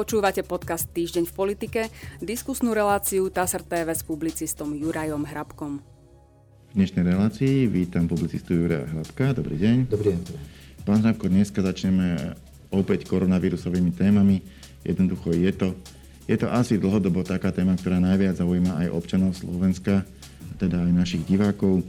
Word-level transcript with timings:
Počúvate 0.00 0.40
podcast 0.40 0.88
Týždeň 0.96 1.28
v 1.28 1.34
politike, 1.36 1.80
diskusnú 2.24 2.72
reláciu 2.72 3.28
TASR 3.28 3.60
TV 3.60 3.92
s 3.92 4.00
publicistom 4.00 4.72
Jurajom 4.72 5.28
Hrabkom. 5.28 5.84
V 6.64 6.72
dnešnej 6.72 7.04
relácii 7.04 7.68
vítam 7.68 8.08
publicistu 8.08 8.56
Juraja 8.56 8.88
Hrabka. 8.88 9.36
Dobrý 9.36 9.60
deň. 9.60 9.92
Dobrý 9.92 10.16
deň. 10.16 10.20
Pán 10.88 11.04
Hrabko, 11.04 11.28
dneska 11.28 11.60
začneme 11.60 12.32
opäť 12.72 13.12
koronavírusovými 13.12 13.92
témami. 13.92 14.40
Jednoducho 14.88 15.36
je 15.36 15.52
to, 15.52 15.76
je 16.24 16.36
to 16.40 16.48
asi 16.48 16.80
dlhodobo 16.80 17.20
taká 17.20 17.52
téma, 17.52 17.76
ktorá 17.76 18.00
najviac 18.00 18.40
zaujíma 18.40 18.80
aj 18.80 18.96
občanov 18.96 19.36
Slovenska, 19.36 20.08
teda 20.56 20.80
aj 20.80 20.96
našich 20.96 21.28
divákov. 21.28 21.84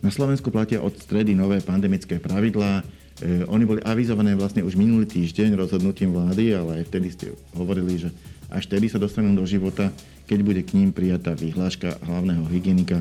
Na 0.00 0.08
Slovensku 0.08 0.48
platia 0.48 0.80
od 0.80 0.96
stredy 0.96 1.36
nové 1.36 1.60
pandemické 1.60 2.16
pravidlá, 2.16 2.80
oni 3.24 3.64
boli 3.64 3.80
avizované 3.80 4.36
vlastne 4.36 4.60
už 4.60 4.76
minulý 4.76 5.08
týždeň 5.08 5.56
rozhodnutím 5.56 6.12
vlády, 6.12 6.52
ale 6.52 6.84
aj 6.84 6.92
vtedy 6.92 7.08
ste 7.08 7.26
hovorili, 7.56 7.96
že 7.96 8.12
až 8.52 8.68
vtedy 8.68 8.92
sa 8.92 9.00
dostanú 9.00 9.32
do 9.32 9.48
života, 9.48 9.88
keď 10.28 10.38
bude 10.44 10.60
k 10.60 10.76
ním 10.76 10.92
prijatá 10.92 11.32
vyhláška 11.32 11.96
hlavného 12.04 12.44
hygienika. 12.52 13.00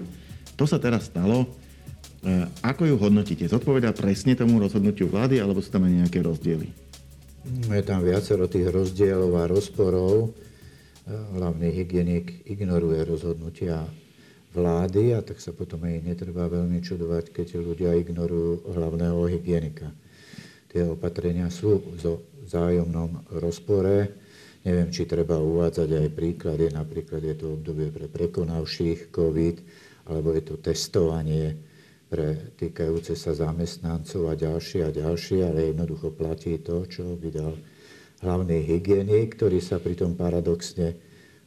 To 0.55 0.63
sa 0.63 0.79
teraz 0.79 1.11
stalo. 1.11 1.43
E, 1.43 1.47
ako 2.63 2.87
ju 2.87 2.95
hodnotíte? 2.95 3.45
Zodpovedá 3.45 3.91
presne 3.91 4.39
tomu 4.39 4.57
rozhodnutiu 4.57 5.11
vlády, 5.11 5.43
alebo 5.43 5.59
sú 5.59 5.70
tam 5.70 5.83
aj 5.83 6.07
nejaké 6.07 6.23
rozdiely? 6.23 6.71
Je 7.70 7.84
tam 7.85 8.01
viacero 8.01 8.47
tých 8.47 8.71
rozdielov 8.71 9.35
a 9.35 9.51
rozporov. 9.51 10.31
E, 10.31 11.11
hlavný 11.11 11.75
hygienik 11.75 12.47
ignoruje 12.47 13.03
rozhodnutia 13.03 13.84
vlády 14.55 15.11
a 15.11 15.20
tak 15.20 15.43
sa 15.43 15.51
potom 15.51 15.84
aj 15.84 16.07
netreba 16.07 16.47
veľmi 16.47 16.79
čudovať, 16.79 17.35
keď 17.35 17.59
ľudia 17.59 17.91
ignorujú 17.99 18.71
hlavného 18.71 19.27
hygienika 19.27 19.91
tie 20.75 20.84
opatrenia 20.84 21.47
sú 21.47 21.79
v 21.79 22.20
zájomnom 22.43 23.23
rozpore. 23.39 24.11
Neviem, 24.67 24.91
či 24.91 25.07
treba 25.07 25.40
uvádzať 25.40 25.87
aj 25.87 26.07
príklady. 26.12 26.76
Napríklad 26.76 27.23
je 27.23 27.35
to 27.40 27.55
obdobie 27.55 27.95
pre 27.95 28.12
prekonavších 28.12 29.07
COVID, 29.07 29.55
alebo 30.12 30.35
je 30.35 30.43
to 30.43 30.59
testovanie 30.59 31.55
pre 32.12 32.53
týkajúce 32.59 33.15
sa 33.15 33.31
zamestnancov 33.31 34.29
a 34.29 34.35
ďalšie 34.35 34.84
a 34.84 34.91
ďalšie, 34.91 35.48
ale 35.48 35.71
jednoducho 35.71 36.12
platí 36.12 36.59
to, 36.59 36.84
čo 36.85 37.15
vydal 37.18 37.55
hlavný 38.20 38.62
hygienik, 38.68 39.40
ktorý 39.40 39.63
sa 39.63 39.79
pritom 39.79 40.13
paradoxne 40.13 40.99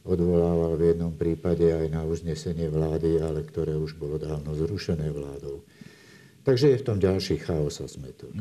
odvolával 0.03 0.73
v 0.73 0.95
jednom 0.95 1.13
prípade 1.13 1.69
aj 1.69 1.87
na 1.93 2.01
uznesenie 2.01 2.65
vlády, 2.65 3.21
ale 3.21 3.45
ktoré 3.45 3.77
už 3.77 3.93
bolo 3.95 4.17
dávno 4.17 4.57
zrušené 4.57 5.13
vládou. 5.13 5.63
Takže 6.49 6.65
je 6.73 6.81
v 6.81 6.87
tom 6.89 6.97
ďalší 6.97 7.45
chaos 7.45 7.77
a 7.77 7.85
zmetok. 7.85 8.33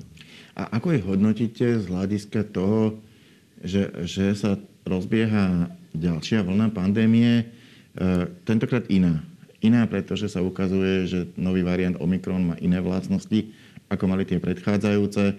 A 0.57 0.81
ako 0.81 0.97
je 0.97 1.05
hodnotíte 1.05 1.67
z 1.77 1.85
hľadiska 1.93 2.41
toho, 2.57 2.97
že, 3.61 3.93
že 4.09 4.33
sa 4.33 4.57
rozbieha 4.89 5.69
ďalšia 5.93 6.41
vlna 6.41 6.73
pandémie, 6.73 7.45
e, 7.45 7.45
tentokrát 8.49 8.89
iná. 8.89 9.21
Iná, 9.61 9.85
pretože 9.85 10.33
sa 10.33 10.41
ukazuje, 10.41 11.05
že 11.05 11.29
nový 11.37 11.61
variant 11.61 12.01
Omikron 12.01 12.49
má 12.49 12.57
iné 12.65 12.81
vlastnosti, 12.81 13.53
ako 13.93 14.09
mali 14.09 14.25
tie 14.25 14.41
predchádzajúce. 14.41 15.37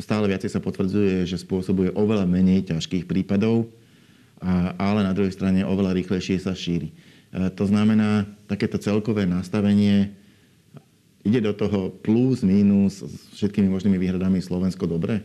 Stále 0.00 0.24
viacej 0.24 0.48
sa 0.48 0.64
potvrdzuje, 0.64 1.28
že 1.28 1.36
spôsobuje 1.36 1.92
oveľa 1.92 2.24
menej 2.24 2.64
ťažkých 2.72 3.04
prípadov, 3.04 3.68
ale 4.80 5.04
na 5.04 5.12
druhej 5.12 5.36
strane 5.36 5.68
oveľa 5.68 5.92
rýchlejšie 6.00 6.40
sa 6.40 6.56
šíri. 6.56 6.96
E, 7.28 7.52
to 7.52 7.68
znamená, 7.68 8.24
takéto 8.48 8.80
celkové 8.80 9.28
nastavenie 9.28 10.16
ide 11.26 11.40
do 11.42 11.52
toho 11.54 11.90
plus, 11.90 12.42
mínus 12.46 13.02
s 13.02 13.38
všetkými 13.38 13.68
možnými 13.70 13.98
výhradami 13.98 14.38
Slovensko 14.42 14.86
dobre? 14.86 15.22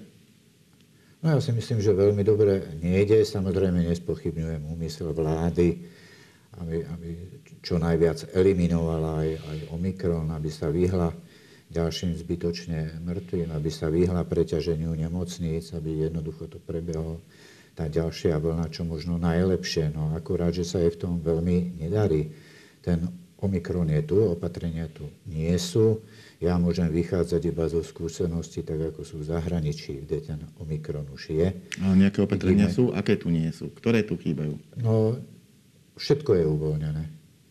No 1.23 1.31
ja 1.31 1.39
si 1.39 1.55
myslím, 1.55 1.79
že 1.79 1.95
veľmi 1.95 2.23
dobre 2.27 2.75
nejde. 2.83 3.23
Samozrejme 3.23 3.87
nespochybňujem 3.87 4.67
úmysel 4.67 5.15
vlády, 5.15 5.79
aby, 6.59 6.83
aby 6.83 7.09
čo 7.63 7.79
najviac 7.79 8.35
eliminovala 8.35 9.23
aj, 9.23 9.29
aj 9.39 9.57
Omikron, 9.71 10.27
aby 10.35 10.51
sa 10.51 10.67
vyhla 10.67 11.15
ďalším 11.71 12.13
zbytočne 12.19 13.01
mŕtvým, 13.01 13.49
aby 13.55 13.69
sa 13.71 13.87
vyhla 13.87 14.27
preťaženiu 14.27 14.91
nemocníc, 14.93 15.71
aby 15.71 16.05
jednoducho 16.11 16.51
to 16.51 16.59
prebehlo 16.59 17.23
tá 17.73 17.89
ďalšia 17.89 18.37
vlna, 18.37 18.69
čo 18.69 18.85
možno 18.85 19.17
najlepšie. 19.17 19.95
No 19.95 20.13
akurát, 20.13 20.53
že 20.53 20.67
sa 20.67 20.77
jej 20.83 20.93
v 20.93 21.01
tom 21.01 21.13
veľmi 21.23 21.81
nedarí. 21.81 22.29
Ten 22.83 23.22
Omikron 23.43 23.91
je 23.91 24.01
tu, 24.07 24.17
opatrenia 24.23 24.87
tu 24.87 25.11
nie 25.27 25.51
sú. 25.59 25.99
Ja 26.39 26.55
môžem 26.55 26.87
vychádzať 26.87 27.41
iba 27.51 27.67
zo 27.67 27.83
skúseností, 27.83 28.63
tak 28.63 28.79
ako 28.95 29.03
sú 29.03 29.19
v 29.19 29.27
zahraničí, 29.27 30.07
kde 30.07 30.17
ten 30.23 30.39
Omikron 30.63 31.07
už 31.11 31.35
je. 31.35 31.47
A 31.83 31.91
nejaké 31.91 32.23
opatrenia 32.23 32.71
Vidíme... 32.71 32.75
sú? 32.75 32.83
Aké 32.95 33.19
tu 33.19 33.27
nie 33.27 33.51
sú? 33.51 33.67
Ktoré 33.67 34.07
tu 34.07 34.15
chýbajú? 34.15 34.55
No, 34.79 35.19
všetko 35.99 36.39
je 36.39 36.43
uvoľnené. 36.47 37.03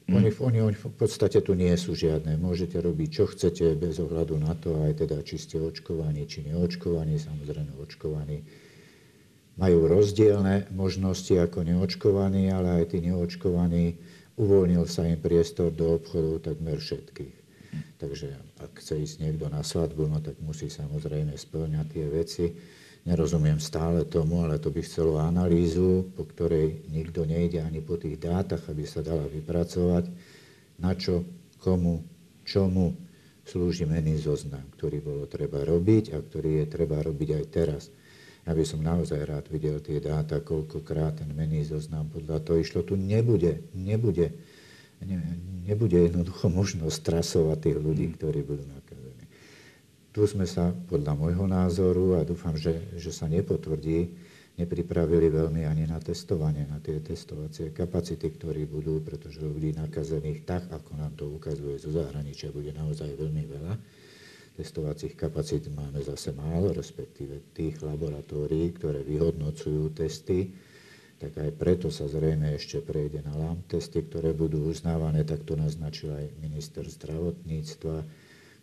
Hmm. 0.08 0.18
Oni, 0.18 0.28
oni, 0.32 0.58
oni 0.72 0.76
v 0.76 0.92
podstate 0.96 1.40
tu 1.44 1.52
nie 1.56 1.72
sú 1.76 1.96
žiadne. 1.96 2.36
Môžete 2.40 2.80
robiť, 2.80 3.08
čo 3.12 3.24
chcete, 3.28 3.76
bez 3.76 4.00
ohľadu 4.00 4.36
na 4.40 4.56
to, 4.56 4.76
aj 4.84 5.04
teda, 5.04 5.20
či 5.24 5.40
ste 5.40 5.56
očkovaní, 5.60 6.24
či 6.28 6.44
neočkovaní. 6.48 7.16
Samozrejme, 7.20 7.72
očkovaní 7.80 8.44
majú 9.56 9.84
rozdielne 9.84 10.72
možnosti 10.72 11.32
ako 11.36 11.64
neočkovaní, 11.64 12.48
ale 12.48 12.82
aj 12.82 12.96
tí 12.96 13.04
neočkovaní 13.04 14.00
uvoľnil 14.36 14.84
sa 14.88 15.04
im 15.04 15.20
priestor 15.20 15.72
do 15.72 16.00
obchodov 16.00 16.44
takmer 16.44 16.80
všetkých. 16.80 17.36
Takže 17.96 18.34
ak 18.58 18.82
chce 18.82 18.98
ísť 18.98 19.16
niekto 19.22 19.46
na 19.48 19.62
svadbu, 19.62 20.10
no 20.10 20.18
tak 20.18 20.36
musí 20.42 20.68
samozrejme 20.68 21.32
splňať 21.38 21.86
tie 21.88 22.06
veci. 22.10 22.46
Nerozumiem 23.02 23.58
stále 23.58 24.06
tomu, 24.06 24.46
ale 24.46 24.62
to 24.62 24.70
by 24.70 24.82
chcelo 24.82 25.18
analýzu, 25.18 26.06
po 26.14 26.22
ktorej 26.26 26.86
nikto 26.90 27.26
nejde 27.26 27.62
ani 27.62 27.82
po 27.82 27.98
tých 27.98 28.18
dátach, 28.18 28.62
aby 28.70 28.86
sa 28.86 29.02
dala 29.02 29.26
vypracovať, 29.26 30.06
na 30.78 30.94
čo, 30.94 31.26
komu, 31.58 32.02
čomu 32.46 32.94
slúži 33.42 33.86
mený 33.86 34.18
zoznam, 34.22 34.62
ktorý 34.78 35.02
bolo 35.02 35.24
treba 35.26 35.66
robiť 35.66 36.14
a 36.14 36.18
ktorý 36.22 36.62
je 36.62 36.66
treba 36.70 37.02
robiť 37.02 37.28
aj 37.38 37.44
teraz. 37.50 37.82
Ja 38.42 38.58
by 38.58 38.64
som 38.66 38.82
naozaj 38.82 39.22
rád 39.22 39.46
videl 39.54 39.78
tie 39.78 40.02
dáta, 40.02 40.42
koľkokrát 40.42 41.22
ten 41.22 41.30
mený 41.30 41.62
zoznam 41.62 42.10
podľa 42.10 42.42
toho 42.42 42.58
išlo. 42.58 42.82
Tu 42.82 42.98
nebude, 42.98 43.62
nebude, 43.70 44.34
ne, 44.98 45.16
nebude 45.62 45.94
jednoducho 45.94 46.50
možnosť 46.50 46.98
trasovať 47.06 47.58
tých 47.62 47.78
ľudí, 47.78 48.06
ktorí 48.18 48.42
budú 48.42 48.66
nakazení. 48.66 49.26
Tu 50.10 50.26
sme 50.26 50.44
sa 50.50 50.74
podľa 50.74 51.14
môjho 51.14 51.46
názoru, 51.46 52.18
a 52.18 52.26
dúfam, 52.26 52.58
že, 52.58 52.82
že 52.98 53.14
sa 53.14 53.30
nepotvrdí, 53.30 54.10
nepripravili 54.58 55.32
veľmi 55.32 55.62
ani 55.64 55.86
na 55.86 56.02
testovanie, 56.02 56.66
na 56.66 56.82
tie 56.82 56.98
testovacie 56.98 57.70
kapacity, 57.70 58.26
ktoré 58.26 58.66
budú, 58.66 59.00
pretože 59.00 59.40
ľudí 59.40 59.72
nakazených 59.78 60.44
tak, 60.44 60.66
ako 60.68 60.98
nám 60.98 61.14
to 61.14 61.30
ukazuje 61.30 61.78
zo 61.78 61.94
zahraničia, 61.94 62.52
bude 62.52 62.74
naozaj 62.74 63.16
veľmi 63.16 63.44
veľa 63.48 63.74
testovacích 64.56 65.16
kapacít 65.16 65.68
máme 65.72 66.02
zase 66.04 66.32
málo, 66.32 66.72
respektíve 66.72 67.52
tých 67.56 67.80
laboratórií, 67.80 68.72
ktoré 68.76 69.00
vyhodnocujú 69.00 69.96
testy, 69.96 70.52
tak 71.22 71.38
aj 71.38 71.50
preto 71.54 71.86
sa 71.88 72.10
zrejme 72.10 72.58
ešte 72.58 72.82
prejde 72.82 73.22
na 73.22 73.38
LAM 73.38 73.62
testy, 73.70 74.02
ktoré 74.02 74.34
budú 74.34 74.66
uznávané, 74.66 75.22
tak 75.22 75.46
to 75.46 75.54
naznačil 75.54 76.10
aj 76.10 76.34
minister 76.42 76.82
zdravotníctva, 76.82 77.96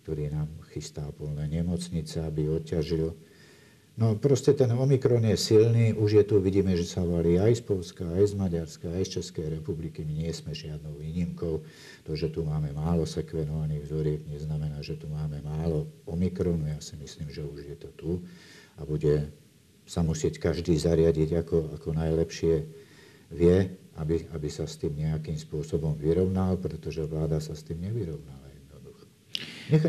ktorý 0.04 0.24
nám 0.28 0.52
chystá 0.76 1.08
plné 1.16 1.48
nemocnice, 1.48 2.20
aby 2.20 2.52
odťažil 2.52 3.16
No 4.00 4.16
proste 4.16 4.56
ten 4.56 4.72
Omikron 4.72 5.28
je 5.28 5.36
silný, 5.36 5.92
už 5.92 6.24
je 6.24 6.24
tu, 6.24 6.40
vidíme, 6.40 6.72
že 6.72 6.88
sa 6.88 7.04
valí 7.04 7.36
aj 7.36 7.60
z 7.60 7.64
Polska, 7.68 8.08
aj 8.08 8.32
z 8.32 8.34
Maďarska, 8.40 8.88
aj 8.96 9.04
z 9.04 9.12
Českej 9.20 9.60
republiky. 9.60 10.08
My 10.08 10.24
nie 10.24 10.32
sme 10.32 10.56
žiadnou 10.56 10.96
výnimkou. 10.96 11.60
To, 12.08 12.12
že 12.16 12.32
tu 12.32 12.48
máme 12.48 12.72
málo 12.72 13.04
sekvenovaných 13.04 13.84
vzoriek, 13.84 14.24
neznamená, 14.24 14.80
že 14.80 14.96
tu 14.96 15.12
máme 15.12 15.44
málo 15.44 15.92
Omikronu. 16.08 16.64
Ja 16.72 16.80
si 16.80 16.96
myslím, 16.96 17.28
že 17.28 17.44
už 17.44 17.60
je 17.60 17.76
to 17.76 17.90
tu 18.00 18.12
a 18.80 18.88
bude 18.88 19.36
sa 19.84 20.00
musieť 20.00 20.40
každý 20.40 20.80
zariadiť 20.80 21.44
ako, 21.44 21.76
ako 21.76 21.92
najlepšie 21.92 22.56
vie, 23.36 23.68
aby, 24.00 24.32
aby 24.32 24.48
sa 24.48 24.64
s 24.64 24.80
tým 24.80 24.96
nejakým 24.96 25.36
spôsobom 25.36 26.00
vyrovnal, 26.00 26.56
pretože 26.56 27.04
vláda 27.04 27.44
sa 27.44 27.52
s 27.52 27.68
tým 27.68 27.84
nevyrovnala 27.84 28.48
jednoducho. 28.48 29.04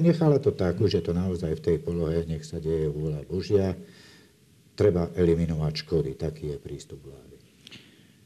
Nechala 0.03 0.43
to 0.43 0.51
tak, 0.51 0.83
že 0.83 0.99
to 0.99 1.15
naozaj 1.15 1.55
v 1.55 1.63
tej 1.63 1.77
polohe, 1.79 2.27
nech 2.27 2.43
sa 2.43 2.59
deje 2.59 2.91
vôľa 2.91 3.23
Božia, 3.31 3.79
treba 4.81 5.13
eliminovať 5.13 5.85
škody. 5.85 6.17
Taký 6.17 6.57
je 6.57 6.57
prístup 6.57 7.05
vlády. 7.05 7.37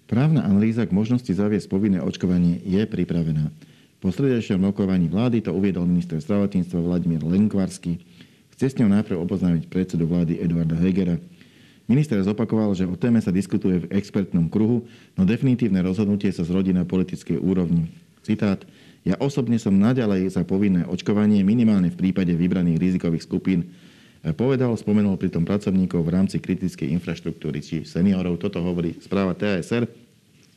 Právna 0.06 0.47
analýza 0.47 0.87
k 0.87 0.95
možnosti 0.95 1.27
zaviesť 1.27 1.67
povinné 1.67 1.99
očkovanie 1.99 2.62
je 2.62 2.87
pripravená. 2.87 3.51
Po 3.99 4.15
stredajšom 4.15 4.62
rokovaní 4.62 5.11
vlády 5.11 5.43
to 5.43 5.51
uviedol 5.51 5.83
minister 5.83 6.23
zdravotníctva 6.23 6.79
Vladimír 6.79 7.27
Lenkvarský. 7.27 7.99
Chce 8.55 8.67
s 8.71 8.79
ňou 8.79 8.87
najprv 8.87 9.19
oboznámiť 9.19 9.67
predsedu 9.67 10.06
vlády 10.06 10.39
Eduarda 10.39 10.79
Hegera. 10.79 11.19
Minister 11.91 12.23
zopakoval, 12.23 12.71
že 12.79 12.87
o 12.87 12.95
téme 12.95 13.19
sa 13.19 13.35
diskutuje 13.35 13.83
v 13.83 13.91
expertnom 13.91 14.47
kruhu, 14.47 14.87
no 15.19 15.27
definitívne 15.27 15.83
rozhodnutie 15.83 16.31
sa 16.31 16.47
zrodí 16.47 16.71
na 16.71 16.87
politickej 16.87 17.43
úrovni. 17.43 17.91
Citát. 18.23 18.62
Ja 19.05 19.21
osobne 19.21 19.61
som 19.61 19.77
naďalej 19.77 20.33
za 20.33 20.49
povinné 20.49 20.89
očkovanie 20.89 21.45
minimálne 21.45 21.93
v 21.93 22.09
prípade 22.09 22.33
vybraných 22.33 22.81
rizikových 22.81 23.29
skupín 23.29 23.69
povedal, 24.32 24.73
spomenul 24.73 25.21
pritom 25.21 25.44
pracovníkov 25.44 26.00
v 26.00 26.15
rámci 26.17 26.41
kritickej 26.41 26.88
infraštruktúry, 26.97 27.61
či 27.61 27.85
seniorov. 27.85 28.41
Toto 28.41 28.65
hovorí 28.65 28.97
správa 29.05 29.37
TASR. 29.37 29.85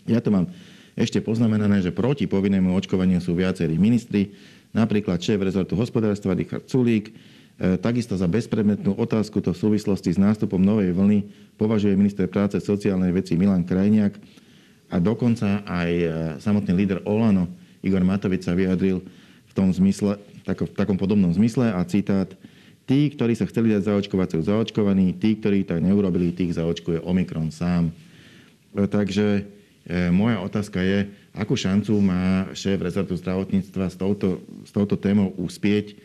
Ja 0.07 0.23
to 0.23 0.31
mám 0.31 0.47
ešte 0.95 1.19
poznamenané, 1.19 1.83
že 1.83 1.91
proti 1.91 2.31
povinnému 2.31 2.71
očkovaniu 2.71 3.19
sú 3.19 3.35
viacerí 3.35 3.75
ministri, 3.75 4.31
napríklad 4.71 5.19
šéf 5.19 5.43
rezortu 5.43 5.75
hospodárstva 5.75 6.31
Richard 6.31 6.63
Sulík, 6.71 7.11
e, 7.11 7.75
Takisto 7.75 8.15
za 8.15 8.25
bezpredmetnú 8.31 8.95
otázku 8.95 9.43
to 9.43 9.51
v 9.51 9.61
súvislosti 9.61 10.15
s 10.15 10.19
nástupom 10.21 10.57
novej 10.57 10.95
vlny 10.95 11.27
považuje 11.59 11.93
minister 11.99 12.25
práce 12.31 12.57
sociálnej 12.63 13.11
veci 13.11 13.35
Milan 13.35 13.67
Krajniak 13.67 14.15
a 14.87 14.97
dokonca 14.97 15.67
aj 15.67 15.89
e, 15.91 16.07
samotný 16.39 16.71
líder 16.71 17.03
Olano 17.03 17.51
Igor 17.85 18.01
Matovič 18.01 18.47
sa 18.47 18.57
vyjadril 18.57 19.03
v 19.45 19.51
tom 19.53 19.69
zmysle, 19.69 20.17
v 20.47 20.73
takom 20.73 20.97
podobnom 20.97 21.29
zmysle 21.29 21.75
a 21.75 21.83
citát 21.85 22.31
Tí, 22.87 23.11
ktorí 23.11 23.35
sa 23.35 23.43
chceli 23.43 23.75
dať 23.75 23.83
zaočkovať, 23.83 24.27
sú 24.31 24.47
zaočkovaní, 24.47 25.19
tí, 25.19 25.35
ktorí 25.35 25.67
tak 25.67 25.83
neurobili, 25.83 26.31
tých 26.31 26.55
zaočkuje 26.55 27.03
Omikron 27.03 27.51
sám. 27.51 27.91
E, 27.91 28.87
takže 28.87 29.43
e, 29.83 30.07
moja 30.07 30.39
otázka 30.39 30.79
je, 30.79 31.11
akú 31.35 31.59
šancu 31.59 31.99
má 31.99 32.47
šéf 32.55 32.79
rezortu 32.79 33.19
zdravotníctva 33.19 33.91
s 33.91 33.95
touto, 33.99 34.39
s 34.63 34.71
touto 34.71 34.95
témou 34.95 35.35
uspieť, 35.35 35.91
e, 35.91 35.95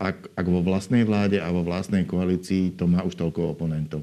ak, 0.00 0.32
ak 0.32 0.46
vo 0.48 0.64
vlastnej 0.64 1.04
vláde 1.04 1.44
a 1.44 1.52
vo 1.52 1.60
vlastnej 1.60 2.08
koalícii 2.08 2.72
to 2.72 2.88
má 2.88 3.04
už 3.04 3.12
toľko 3.12 3.52
oponentov? 3.52 4.00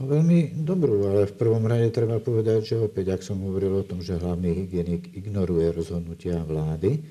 No 0.00 0.08
veľmi 0.08 0.56
dobrú, 0.64 1.04
ale 1.04 1.28
v 1.28 1.36
prvom 1.36 1.68
rade 1.68 1.92
treba 1.92 2.16
povedať, 2.16 2.64
že 2.64 2.76
opäť, 2.80 3.18
ak 3.18 3.26
som 3.26 3.44
hovoril 3.44 3.82
o 3.82 3.84
tom, 3.84 4.00
že 4.00 4.16
hlavný 4.16 4.64
hygienik 4.64 5.12
ignoruje 5.12 5.68
rozhodnutia 5.68 6.40
vlády, 6.48 7.02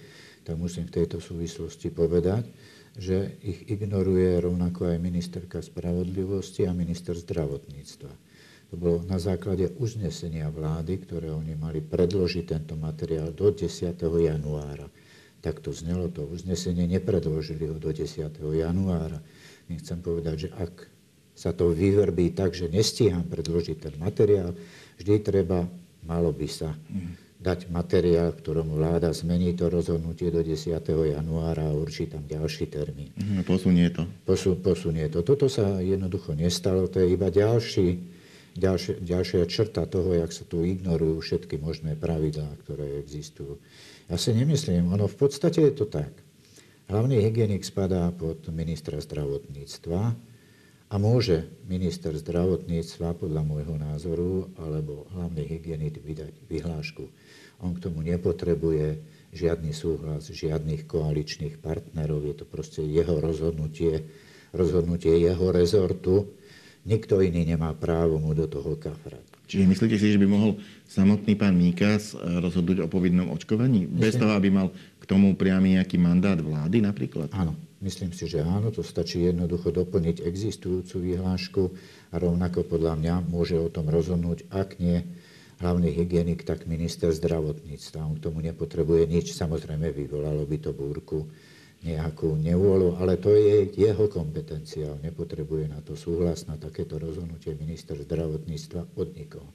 tak 0.48 0.56
musím 0.56 0.90
v 0.90 1.04
tejto 1.04 1.20
súvislosti 1.22 1.92
povedať, 1.92 2.48
že 2.98 3.38
ich 3.46 3.70
ignoruje 3.70 4.42
rovnako 4.42 4.90
aj 4.90 4.98
ministerka 4.98 5.62
spravodlivosti 5.62 6.66
a 6.66 6.74
minister 6.74 7.14
zdravotníctva. 7.14 8.12
To 8.68 8.76
bolo 8.76 9.00
na 9.06 9.22
základe 9.22 9.72
uznesenia 9.80 10.52
vlády, 10.52 11.00
ktoré 11.06 11.32
oni 11.32 11.56
mali 11.56 11.80
predložiť 11.80 12.44
tento 12.58 12.74
materiál 12.76 13.32
do 13.32 13.54
10. 13.54 13.96
januára. 14.02 14.90
Tak 15.40 15.62
to 15.64 15.72
znelo 15.72 16.10
to 16.12 16.26
uznesenie, 16.28 16.90
nepredložili 16.90 17.70
ho 17.70 17.78
do 17.78 17.94
10. 17.94 18.28
januára. 18.36 19.22
Nechcem 19.72 20.02
povedať, 20.02 20.50
že 20.50 20.50
ak 20.58 20.74
sa 21.38 21.54
to 21.54 21.72
vyvrbí 21.72 22.34
tak, 22.34 22.58
že 22.58 22.68
nestíham 22.68 23.24
predložiť 23.24 23.78
ten 23.78 23.96
materiál, 24.02 24.58
vždy 25.00 25.16
treba, 25.22 25.70
malo 26.02 26.34
by 26.34 26.48
sa. 26.50 26.74
Mm 26.90 27.27
dať 27.38 27.70
materiál, 27.70 28.34
ktorom 28.34 28.74
vláda 28.74 29.14
zmení 29.14 29.54
to 29.54 29.70
rozhodnutie 29.70 30.34
do 30.34 30.42
10. 30.42 30.74
januára 30.90 31.70
a 31.70 31.78
určí 31.78 32.10
tam 32.10 32.26
ďalší 32.26 32.66
termín. 32.66 33.14
Mhm, 33.14 33.46
posunie 33.46 33.88
to. 33.94 34.10
Posu, 34.26 34.58
posunie 34.58 35.06
to. 35.14 35.22
Toto 35.22 35.46
sa 35.46 35.78
jednoducho 35.78 36.34
nestalo, 36.34 36.90
to 36.90 36.98
je 36.98 37.14
iba 37.14 37.30
ďalší, 37.30 38.02
ďalšia, 38.58 38.96
ďalšia 39.06 39.44
črta 39.46 39.86
toho, 39.86 40.18
jak 40.18 40.34
sa 40.34 40.44
tu 40.50 40.66
ignorujú 40.66 41.22
všetky 41.22 41.62
možné 41.62 41.94
pravidlá, 41.94 42.58
ktoré 42.66 42.98
existujú. 43.06 43.62
Ja 44.10 44.18
si 44.18 44.34
nemyslím, 44.34 44.90
ono 44.90 45.06
v 45.06 45.18
podstate 45.20 45.62
je 45.62 45.74
to 45.78 45.86
tak. 45.86 46.10
Hlavný 46.88 47.20
hygienik 47.20 47.68
spadá 47.68 48.10
pod 48.16 48.48
ministra 48.50 48.98
zdravotníctva, 48.98 50.16
a 50.88 50.96
môže 50.96 51.44
minister 51.68 52.16
zdravotníctva, 52.16 53.20
podľa 53.20 53.44
môjho 53.44 53.76
názoru, 53.76 54.48
alebo 54.56 55.04
hlavný 55.12 55.44
hygienik 55.44 56.00
vydať 56.00 56.34
vyhlášku. 56.48 57.04
On 57.60 57.76
k 57.76 57.84
tomu 57.84 58.06
nepotrebuje 58.06 59.02
žiadny 59.36 59.76
súhlas 59.76 60.32
žiadnych 60.32 60.88
koaličných 60.88 61.60
partnerov. 61.60 62.24
Je 62.24 62.36
to 62.38 62.46
proste 62.48 62.86
jeho 62.88 63.20
rozhodnutie, 63.20 64.08
rozhodnutie 64.56 65.20
jeho 65.20 65.52
rezortu. 65.52 66.32
Nikto 66.88 67.20
iný 67.20 67.44
nemá 67.44 67.76
právo 67.76 68.16
mu 68.16 68.32
do 68.32 68.48
toho 68.48 68.80
kafrať. 68.80 69.28
Čiže 69.48 69.68
myslíte 69.68 69.96
si, 70.00 70.16
že 70.16 70.22
by 70.24 70.28
mohol 70.28 70.56
samotný 70.88 71.36
pán 71.36 71.60
Míkas 71.60 72.16
rozhodnúť 72.16 72.84
o 72.84 72.88
povinnom 72.88 73.28
očkovaní? 73.36 73.92
Myslím. 73.92 74.04
Bez 74.08 74.16
toho, 74.16 74.32
aby 74.32 74.48
mal 74.48 74.72
k 74.72 75.04
tomu 75.04 75.36
priamy 75.36 75.76
nejaký 75.76 76.00
mandát 76.00 76.40
vlády 76.40 76.80
napríklad? 76.80 77.28
Áno, 77.36 77.60
Myslím 77.78 78.10
si, 78.10 78.26
že 78.26 78.42
áno, 78.42 78.74
to 78.74 78.82
stačí 78.82 79.22
jednoducho 79.22 79.70
doplniť 79.70 80.26
existujúcu 80.26 80.96
vyhlášku 80.98 81.64
a 82.10 82.16
rovnako 82.18 82.66
podľa 82.66 82.98
mňa 82.98 83.14
môže 83.30 83.54
o 83.54 83.70
tom 83.70 83.86
rozhodnúť, 83.94 84.50
ak 84.50 84.82
nie 84.82 85.06
hlavný 85.62 85.94
hygienik, 85.94 86.42
tak 86.42 86.66
minister 86.66 87.14
zdravotníctva. 87.14 88.02
On 88.02 88.18
k 88.18 88.24
tomu 88.26 88.42
nepotrebuje 88.42 89.06
nič, 89.06 89.38
samozrejme 89.38 89.94
vyvolalo 89.94 90.46
by 90.50 90.58
to 90.58 90.72
búrku 90.74 91.30
nejakú 91.86 92.34
nevôľu, 92.42 92.98
ale 92.98 93.22
to 93.22 93.30
je 93.38 93.70
jeho 93.78 94.10
kompetencia. 94.10 94.98
Nepotrebuje 95.06 95.70
na 95.70 95.80
to 95.86 95.94
súhlas, 95.94 96.50
na 96.50 96.58
takéto 96.58 96.98
rozhodnutie 96.98 97.54
minister 97.54 97.94
zdravotníctva 97.94 98.98
od 98.98 99.08
nikoho. 99.14 99.50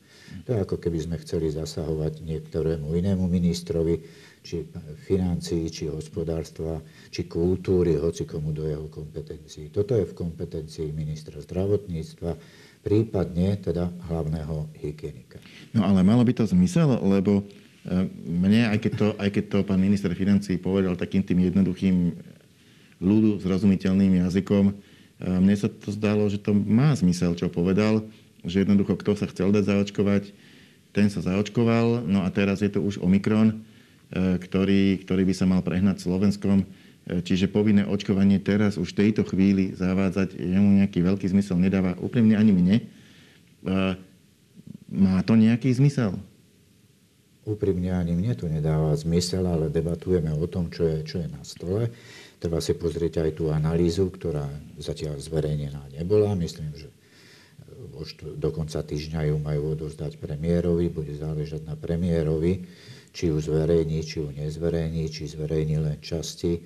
To 0.47 0.55
je 0.55 0.59
ako 0.63 0.77
keby 0.79 0.99
sme 1.03 1.17
chceli 1.19 1.51
zasahovať 1.51 2.23
niektorému 2.23 2.95
inému 2.95 3.27
ministrovi, 3.27 4.01
či 4.43 4.67
financií, 5.07 5.71
či 5.71 5.87
hospodárstva, 5.87 6.83
či 7.15 7.31
kultúry, 7.31 7.95
hoci 7.95 8.27
komu 8.27 8.51
do 8.51 8.67
jeho 8.67 8.91
kompetencií. 8.91 9.71
Toto 9.71 9.95
je 9.95 10.03
v 10.03 10.19
kompetencii 10.19 10.91
ministra 10.91 11.39
zdravotníctva, 11.39 12.35
prípadne 12.83 13.55
teda 13.63 13.87
hlavného 14.11 14.75
hygienika. 14.83 15.39
No 15.71 15.87
ale 15.87 16.03
malo 16.03 16.27
by 16.27 16.35
to 16.35 16.45
zmysel, 16.51 16.99
lebo 17.07 17.47
mne, 18.27 18.71
aj 18.71 18.79
keď 18.79 18.93
to, 18.95 19.09
aj 19.19 19.31
keď 19.35 19.45
to 19.51 19.59
pán 19.67 19.83
minister 19.83 20.15
financí 20.15 20.55
povedal 20.55 20.95
takým 20.95 21.27
tým 21.27 21.51
jednoduchým 21.51 22.15
ľudu 23.03 23.43
zrozumiteľným 23.43 24.23
jazykom, 24.23 24.65
e, 24.71 24.75
mne 25.27 25.57
sa 25.59 25.67
to 25.67 25.91
zdalo, 25.91 26.31
že 26.31 26.39
to 26.39 26.55
má 26.55 26.95
zmysel, 26.95 27.35
čo 27.35 27.51
povedal, 27.51 28.07
že 28.47 28.63
jednoducho 28.63 28.95
kto 28.95 29.19
sa 29.19 29.27
chcel 29.27 29.51
dať 29.51 29.67
zaočkovať, 29.67 30.31
ten 30.95 31.11
sa 31.11 31.25
zaočkoval, 31.25 32.07
no 32.07 32.23
a 32.23 32.29
teraz 32.31 32.63
je 32.63 32.71
to 32.71 32.79
už 32.79 33.03
Omikron, 33.03 33.67
E, 34.13 34.37
ktorý, 34.37 35.01
ktorý 35.09 35.25
by 35.25 35.35
sa 35.35 35.49
mal 35.49 35.65
prehnať 35.65 36.05
Slovenskom. 36.05 36.69
E, 37.09 37.25
čiže 37.25 37.49
povinné 37.49 37.89
očkovanie 37.89 38.37
teraz 38.45 38.77
už 38.77 38.93
v 38.93 39.09
tejto 39.09 39.25
chvíli 39.25 39.73
zavádzať 39.73 40.37
jemu 40.37 40.85
nejaký 40.85 41.01
veľký 41.01 41.33
zmysel 41.33 41.57
nedáva 41.57 41.97
úprimne 41.97 42.37
ani 42.37 42.53
mne. 42.53 42.77
E, 42.77 42.85
má 44.93 45.17
to 45.25 45.33
nejaký 45.33 45.73
zmysel? 45.73 46.21
Úprimne 47.43 47.91
ani 47.99 48.15
mne 48.15 48.39
to 48.39 48.47
nedáva 48.47 48.95
zmysel, 48.95 49.43
ale 49.43 49.67
debatujeme 49.67 50.31
o 50.31 50.47
tom, 50.47 50.71
čo 50.71 50.87
je, 50.87 50.99
čo 51.03 51.17
je 51.23 51.29
na 51.29 51.43
stole. 51.43 51.91
Treba 52.39 52.63
si 52.63 52.75
pozrieť 52.75 53.23
aj 53.23 53.31
tú 53.39 53.51
analýzu, 53.51 54.11
ktorá 54.11 54.47
zatiaľ 54.79 55.19
zverejnená 55.19 55.95
nebola. 55.95 56.35
Myslím, 56.39 56.75
že 56.75 56.91
do 58.39 58.51
konca 58.55 58.83
týždňa 58.83 59.31
ju 59.31 59.37
majú 59.43 59.75
odozdať 59.75 60.19
premiérovi, 60.23 60.87
bude 60.91 61.15
záležať 61.19 61.67
na 61.67 61.75
premiérovi 61.75 62.67
či 63.13 63.29
ju 63.29 63.37
zverejní, 63.39 64.01
či 64.03 64.25
ju 64.25 64.33
nezverejní, 64.33 65.05
či 65.13 65.29
zverejní 65.29 65.77
len 65.79 65.97
časti. 66.01 66.59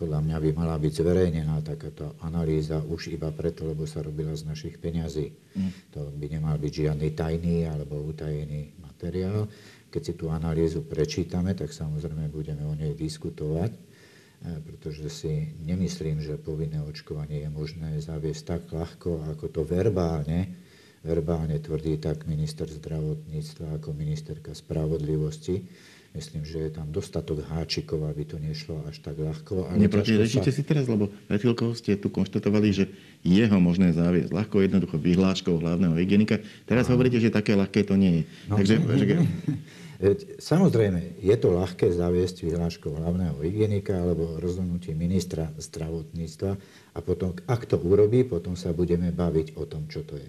Podľa 0.00 0.24
mňa 0.24 0.36
by 0.40 0.50
mala 0.56 0.80
byť 0.80 0.92
zverejnená 0.96 1.60
takáto 1.60 2.16
analýza 2.24 2.80
už 2.80 3.12
iba 3.12 3.28
preto, 3.28 3.68
lebo 3.68 3.84
sa 3.84 4.00
robila 4.00 4.32
z 4.32 4.48
našich 4.48 4.80
peňazí. 4.80 5.28
Mm. 5.28 5.70
To 5.92 6.08
by 6.16 6.26
nemal 6.32 6.56
byť 6.56 6.72
žiadny 6.72 7.12
tajný 7.12 7.68
alebo 7.68 8.00
utajený 8.00 8.80
materiál. 8.80 9.44
Keď 9.90 10.02
si 10.02 10.14
tú 10.14 10.30
analýzu 10.30 10.86
prečítame, 10.86 11.54
tak 11.58 11.74
samozrejme 11.74 12.30
budeme 12.30 12.62
o 12.66 12.78
nej 12.78 12.94
diskutovať, 12.94 13.74
e, 13.74 13.80
pretože 14.62 15.10
si 15.10 15.50
nemyslím, 15.66 16.22
že 16.22 16.38
povinné 16.38 16.78
očkovanie 16.82 17.42
je 17.42 17.50
možné 17.50 17.98
zaviesť 17.98 18.42
tak 18.46 18.62
ľahko, 18.70 19.26
ako 19.34 19.44
to 19.50 19.60
verbálne 19.66 20.70
verbálne 21.00 21.56
tvrdí 21.56 21.96
tak 21.96 22.28
minister 22.28 22.68
zdravotníctva 22.68 23.80
ako 23.80 23.96
ministerka 23.96 24.52
spravodlivosti. 24.52 25.64
Myslím, 26.10 26.42
že 26.42 26.66
je 26.66 26.70
tam 26.74 26.90
dostatok 26.90 27.46
háčikov, 27.46 28.02
aby 28.10 28.26
to 28.26 28.34
nešlo 28.34 28.82
až 28.90 28.98
tak 28.98 29.14
ľahko. 29.14 29.70
Neprotirečíte 29.78 30.50
sa... 30.50 30.56
si 30.58 30.66
teraz, 30.66 30.90
lebo 30.90 31.06
pred 31.30 31.38
chvíľkou 31.38 31.70
ste 31.78 31.94
tu 31.94 32.10
konštatovali, 32.10 32.68
že 32.74 32.90
je 33.22 33.44
ho 33.46 33.58
možné 33.62 33.94
zaviesť 33.94 34.34
ľahko, 34.34 34.58
jednoducho 34.58 34.98
vyhláškou 34.98 35.62
hlavného 35.62 35.94
hygienika. 35.94 36.42
Teraz 36.66 36.90
Aha. 36.90 36.98
hovoríte, 36.98 37.22
že 37.22 37.30
také 37.30 37.54
ľahké 37.54 37.86
to 37.86 37.94
nie 37.94 38.10
je. 38.10 38.22
No, 38.50 38.58
Takže, 38.58 38.74
že... 38.82 39.16
Samozrejme, 40.40 41.20
je 41.20 41.36
to 41.36 41.52
ľahké 41.52 41.92
zaviesť 41.92 42.48
vyhláškou 42.48 42.88
hlavného 42.88 43.36
hygienika 43.44 44.00
alebo 44.00 44.40
rozhodnutie 44.40 44.96
ministra 44.96 45.52
zdravotníctva 45.60 46.56
a 46.96 46.98
potom, 47.04 47.36
ak 47.44 47.68
to 47.68 47.76
urobí, 47.76 48.24
potom 48.24 48.56
sa 48.56 48.72
budeme 48.72 49.12
baviť 49.12 49.60
o 49.60 49.68
tom, 49.68 49.84
čo 49.92 50.00
to 50.00 50.16
je. 50.16 50.28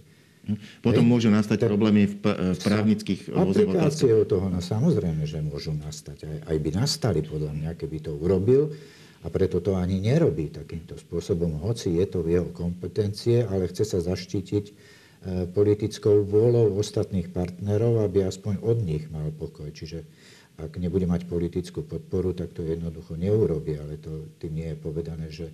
Potom 0.81 1.05
môžu 1.05 1.29
nastať 1.29 1.69
problémy 1.69 2.09
v, 2.09 2.15
v 2.57 2.59
právnických 2.59 3.29
Aplikáciou 3.31 4.25
toho, 4.25 4.49
no 4.49 4.59
samozrejme, 4.59 5.23
že 5.23 5.39
môžu 5.39 5.71
nastať. 5.71 6.27
Aj, 6.27 6.37
aj 6.51 6.57
by 6.57 6.69
nastali, 6.75 7.21
podľa 7.21 7.53
mňa, 7.53 7.71
keby 7.77 7.97
to 8.03 8.11
urobil. 8.17 8.73
A 9.21 9.29
preto 9.29 9.61
to 9.61 9.77
ani 9.77 10.01
nerobí 10.01 10.49
takýmto 10.49 10.97
spôsobom, 10.97 11.61
hoci 11.61 11.93
je 12.01 12.05
to 12.09 12.25
v 12.25 12.41
jeho 12.41 12.49
kompetencie, 12.49 13.45
ale 13.45 13.69
chce 13.69 13.85
sa 13.85 14.01
zaštítiť 14.01 14.65
e, 14.65 14.73
politickou 15.53 16.25
vôľou 16.25 16.81
ostatných 16.81 17.29
partnerov, 17.29 18.01
aby 18.01 18.25
aspoň 18.25 18.57
od 18.65 18.81
nich 18.81 19.05
mal 19.13 19.29
pokoj. 19.29 19.69
Čiže 19.69 20.01
ak 20.57 20.77
nebude 20.81 21.05
mať 21.05 21.29
politickú 21.29 21.85
podporu, 21.85 22.33
tak 22.33 22.53
to 22.53 22.65
jednoducho 22.65 23.17
neurobi, 23.17 23.77
ale 23.77 24.01
to 24.01 24.29
tým 24.41 24.57
nie 24.57 24.67
je 24.73 24.77
povedané, 24.77 25.29
že 25.29 25.53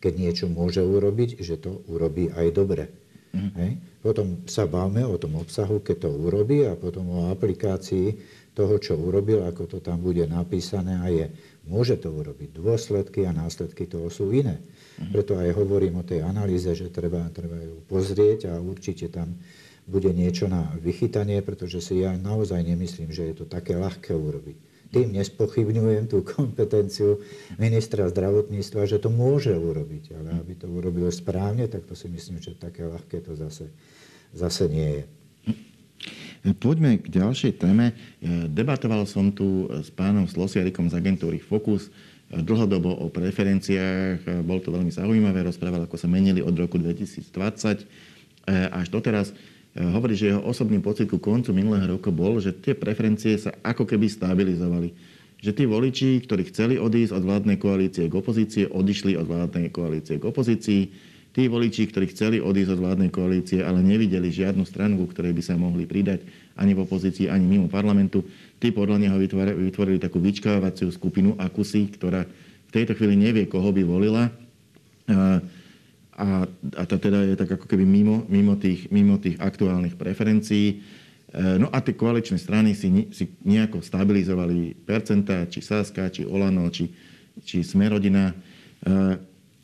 keď 0.00 0.12
niečo 0.16 0.46
môže 0.50 0.82
urobiť, 0.82 1.38
že 1.38 1.60
to 1.60 1.86
urobí 1.86 2.32
aj 2.32 2.46
dobre. 2.50 2.90
Mm. 3.30 3.52
Hej? 3.54 3.72
Potom 4.02 4.42
sa 4.50 4.66
bavme 4.66 5.06
o 5.06 5.14
tom 5.20 5.38
obsahu, 5.38 5.84
keď 5.84 6.08
to 6.08 6.10
urobí 6.10 6.66
a 6.66 6.74
potom 6.74 7.06
o 7.10 7.20
aplikácii 7.30 8.18
toho, 8.60 8.76
čo 8.76 8.92
urobil, 9.00 9.40
ako 9.48 9.64
to 9.64 9.78
tam 9.80 10.04
bude 10.04 10.20
napísané 10.28 11.00
a 11.00 11.08
je. 11.08 11.26
Môže 11.64 11.96
to 11.96 12.12
urobiť. 12.12 12.52
Dôsledky 12.52 13.24
a 13.24 13.32
následky 13.32 13.88
toho 13.88 14.12
sú 14.12 14.28
iné. 14.36 14.60
Mm. 15.00 15.16
Preto 15.16 15.40
aj 15.40 15.56
hovorím 15.56 16.04
o 16.04 16.04
tej 16.04 16.20
analýze, 16.20 16.68
že 16.76 16.92
treba, 16.92 17.24
treba 17.32 17.56
ju 17.56 17.80
pozrieť 17.88 18.52
a 18.52 18.60
určite 18.60 19.08
tam 19.08 19.40
bude 19.88 20.12
niečo 20.12 20.44
na 20.44 20.76
vychytanie, 20.76 21.40
pretože 21.40 21.80
si 21.80 22.04
ja 22.04 22.12
naozaj 22.20 22.60
nemyslím, 22.60 23.08
že 23.08 23.32
je 23.32 23.34
to 23.40 23.44
také 23.48 23.80
ľahké 23.80 24.12
urobiť. 24.12 24.56
Tým 24.90 25.16
nespochybňujem 25.16 26.04
tú 26.10 26.20
kompetenciu 26.36 27.24
ministra 27.56 28.12
zdravotníctva, 28.12 28.84
že 28.84 29.00
to 29.00 29.08
môže 29.08 29.56
urobiť, 29.56 30.20
ale 30.20 30.36
aby 30.36 30.52
to 30.52 30.68
urobil 30.68 31.08
správne, 31.08 31.64
tak 31.64 31.88
to 31.88 31.96
si 31.96 32.12
myslím, 32.12 32.44
že 32.44 32.60
také 32.60 32.84
ľahké 32.84 33.24
to 33.24 33.32
zase, 33.40 33.72
zase 34.36 34.68
nie 34.68 34.90
je. 35.00 35.04
Poďme 36.40 36.96
k 36.96 37.20
ďalšej 37.20 37.60
téme. 37.60 37.92
Debatoval 38.48 39.04
som 39.04 39.28
tu 39.28 39.68
s 39.68 39.92
pánom 39.92 40.24
Slosiarikom 40.24 40.88
z 40.88 40.96
agentúry 40.96 41.36
Focus 41.36 41.92
dlhodobo 42.32 42.96
o 42.96 43.12
preferenciách. 43.12 44.46
Bol 44.46 44.64
to 44.64 44.72
veľmi 44.72 44.88
zaujímavé, 44.88 45.44
rozprával, 45.44 45.84
ako 45.84 46.00
sa 46.00 46.08
menili 46.08 46.40
od 46.40 46.56
roku 46.56 46.80
2020 46.80 47.84
až 48.50 48.86
doteraz. 48.88 49.34
E, 49.70 49.78
hovorí, 49.78 50.18
že 50.18 50.34
jeho 50.34 50.42
osobný 50.42 50.82
pocit 50.82 51.06
ku 51.06 51.22
koncu 51.22 51.54
minulého 51.54 51.98
roku 51.98 52.10
bol, 52.10 52.42
že 52.42 52.50
tie 52.50 52.74
preferencie 52.74 53.38
sa 53.38 53.54
ako 53.62 53.86
keby 53.86 54.10
stabilizovali. 54.10 54.90
Že 55.40 55.50
tí 55.56 55.64
voliči, 55.64 56.10
ktorí 56.26 56.42
chceli 56.50 56.74
odísť 56.76 57.16
od 57.16 57.22
vládnej 57.24 57.56
koalície 57.56 58.10
k 58.10 58.14
opozície, 58.18 58.64
odišli 58.66 59.16
od 59.16 59.30
vládnej 59.30 59.70
koalície 59.70 60.18
k 60.18 60.24
opozícii. 60.26 60.82
Tí 61.30 61.46
voliči, 61.46 61.86
ktorí 61.86 62.10
chceli 62.10 62.36
odísť 62.42 62.74
od 62.74 62.82
vládnej 62.82 63.10
koalície, 63.14 63.62
ale 63.62 63.86
nevideli 63.86 64.34
žiadnu 64.34 64.66
stranu, 64.66 64.98
ku 64.98 65.06
ktorej 65.14 65.30
by 65.30 65.42
sa 65.46 65.54
mohli 65.54 65.86
pridať 65.86 66.26
ani 66.58 66.74
v 66.74 66.82
opozícii, 66.82 67.30
ani 67.30 67.46
mimo 67.46 67.70
parlamentu, 67.70 68.26
tí 68.58 68.74
podľa 68.74 68.98
neho 68.98 69.16
vytvorili 69.16 70.02
takú 70.02 70.18
vyčkávaciu 70.18 70.90
skupinu 70.90 71.38
akusí, 71.38 71.86
ktorá 71.94 72.26
v 72.66 72.70
tejto 72.74 72.98
chvíli 72.98 73.14
nevie, 73.14 73.46
koho 73.46 73.70
by 73.70 73.82
volila 73.86 74.26
a, 76.20 76.44
a 76.76 76.82
to 76.84 77.00
teda 77.00 77.32
je 77.32 77.34
tak 77.38 77.56
ako 77.56 77.64
keby 77.64 77.84
mimo, 77.88 78.28
mimo, 78.28 78.54
tých, 78.60 78.92
mimo 78.92 79.16
tých 79.16 79.40
aktuálnych 79.40 79.96
preferencií. 79.96 80.84
E, 81.32 81.56
no 81.56 81.72
a 81.72 81.80
tie 81.80 81.96
koaličné 81.96 82.36
strany 82.36 82.76
si, 82.76 83.08
si 83.16 83.24
nejako 83.40 83.80
stabilizovali 83.80 84.76
percentá, 84.84 85.48
či 85.48 85.64
Saska, 85.64 86.12
či 86.12 86.28
Olano, 86.28 86.68
či, 86.68 86.92
či 87.40 87.64
Smerodina. 87.64 88.36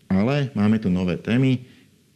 Ale 0.06 0.54
máme 0.54 0.78
tu 0.78 0.88
nové 0.88 1.18
témy 1.18 1.66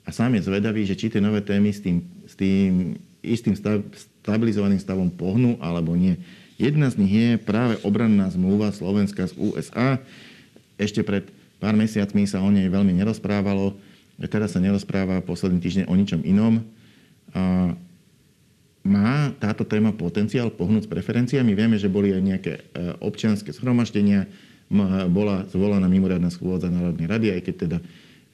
a 0.07 0.15
sám 0.15 0.39
je 0.39 0.47
zvedavý, 0.47 0.87
že 0.87 0.97
či 0.97 1.11
tie 1.11 1.23
nové 1.23 1.43
témy 1.43 1.71
s 1.75 1.81
tým, 1.83 2.03
s 2.27 2.35
tým 2.39 2.97
istým 3.21 3.55
stav, 3.59 3.83
stabilizovaným 4.23 4.81
stavom 4.81 5.11
pohnú 5.11 5.59
alebo 5.59 5.93
nie. 5.99 6.17
Jedna 6.61 6.93
z 6.93 6.99
nich 7.01 7.13
je 7.13 7.31
práve 7.41 7.81
obranná 7.83 8.29
zmluva 8.31 8.71
Slovenska 8.71 9.27
z 9.27 9.35
USA. 9.41 9.99
Ešte 10.77 11.05
pred 11.05 11.29
pár 11.61 11.77
mesiacmi 11.77 12.25
sa 12.25 12.41
o 12.41 12.49
nej 12.49 12.69
veľmi 12.69 12.97
nerozprávalo 12.97 13.77
Teraz 14.29 14.53
sa 14.53 14.61
nerozpráva 14.61 15.25
posledný 15.25 15.65
týždeň 15.65 15.85
o 15.89 15.95
ničom 15.97 16.21
inom. 16.29 16.61
A 17.33 17.73
má 18.85 19.33
táto 19.41 19.65
téma 19.65 19.97
potenciál 19.97 20.53
pohnúť 20.53 20.85
s 20.85 20.93
preferenciami? 20.93 21.57
Vieme, 21.57 21.81
že 21.81 21.89
boli 21.89 22.13
aj 22.13 22.21
nejaké 22.21 22.53
e, 22.53 22.63
občianske 23.01 23.49
zhromaždenia, 23.57 24.29
bola 25.11 25.45
zvolaná 25.51 25.91
mimoriadná 25.91 26.31
schôdza 26.31 26.71
Národnej 26.71 27.11
rady, 27.11 27.27
aj 27.35 27.41
keď 27.43 27.55
teda 27.67 27.79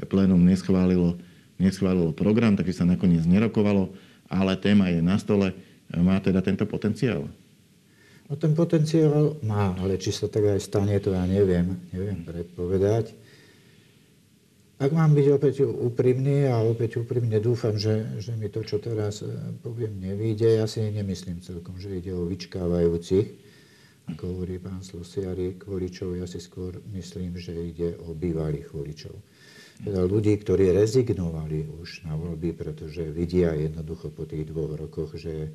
plénum 0.05 0.41
neschválilo, 0.45 1.17
neschválilo 1.57 2.13
program, 2.13 2.53
takže 2.53 2.85
sa 2.85 2.85
nakoniec 2.85 3.25
nerokovalo, 3.25 3.89
ale 4.29 4.61
téma 4.61 4.93
je 4.93 5.01
na 5.01 5.17
stole. 5.17 5.57
Má 5.89 6.21
teda 6.21 6.45
tento 6.45 6.69
potenciál? 6.69 7.25
No 8.27 8.35
ten 8.35 8.53
potenciál 8.53 9.39
má, 9.47 9.73
ale 9.79 9.97
či 9.97 10.11
sa 10.11 10.27
tak 10.27 10.51
aj 10.51 10.61
stane, 10.61 10.99
to 10.99 11.15
ja 11.15 11.25
neviem, 11.25 11.79
neviem 11.95 12.27
predpovedať. 12.27 13.15
Ak 14.77 14.93
mám 14.93 15.17
byť 15.17 15.27
opäť 15.33 15.65
úprimný 15.65 16.53
a 16.53 16.61
opäť 16.61 17.01
úprimne 17.01 17.41
dúfam, 17.41 17.81
že, 17.81 18.21
že 18.21 18.37
mi 18.37 18.53
to, 18.53 18.61
čo 18.61 18.77
teraz 18.77 19.25
e, 19.25 19.33
poviem, 19.65 19.97
nevíde, 19.97 20.61
ja 20.61 20.69
si 20.69 20.85
nemyslím 20.85 21.41
celkom, 21.41 21.81
že 21.81 21.97
ide 21.97 22.13
o 22.13 22.29
vyčkávajúcich, 22.29 23.27
ako 24.07 24.23
hovorí 24.33 24.63
pán 24.63 24.87
Slosiarik, 24.87 25.67
voličov, 25.67 26.15
ja 26.15 26.27
si 26.31 26.39
skôr 26.39 26.79
myslím, 26.95 27.35
že 27.39 27.53
ide 27.53 27.99
o 28.07 28.15
bývalých 28.15 28.71
voličov. 28.71 29.15
Teda 29.77 30.07
ľudí, 30.09 30.33
ktorí 30.41 30.73
rezignovali 30.73 31.69
už 31.69 32.09
na 32.09 32.17
voľby, 32.17 32.57
pretože 32.57 33.13
vidia 33.13 33.53
jednoducho 33.53 34.09
po 34.09 34.25
tých 34.25 34.49
dvoch 34.49 34.73
rokoch, 34.79 35.19
že 35.21 35.53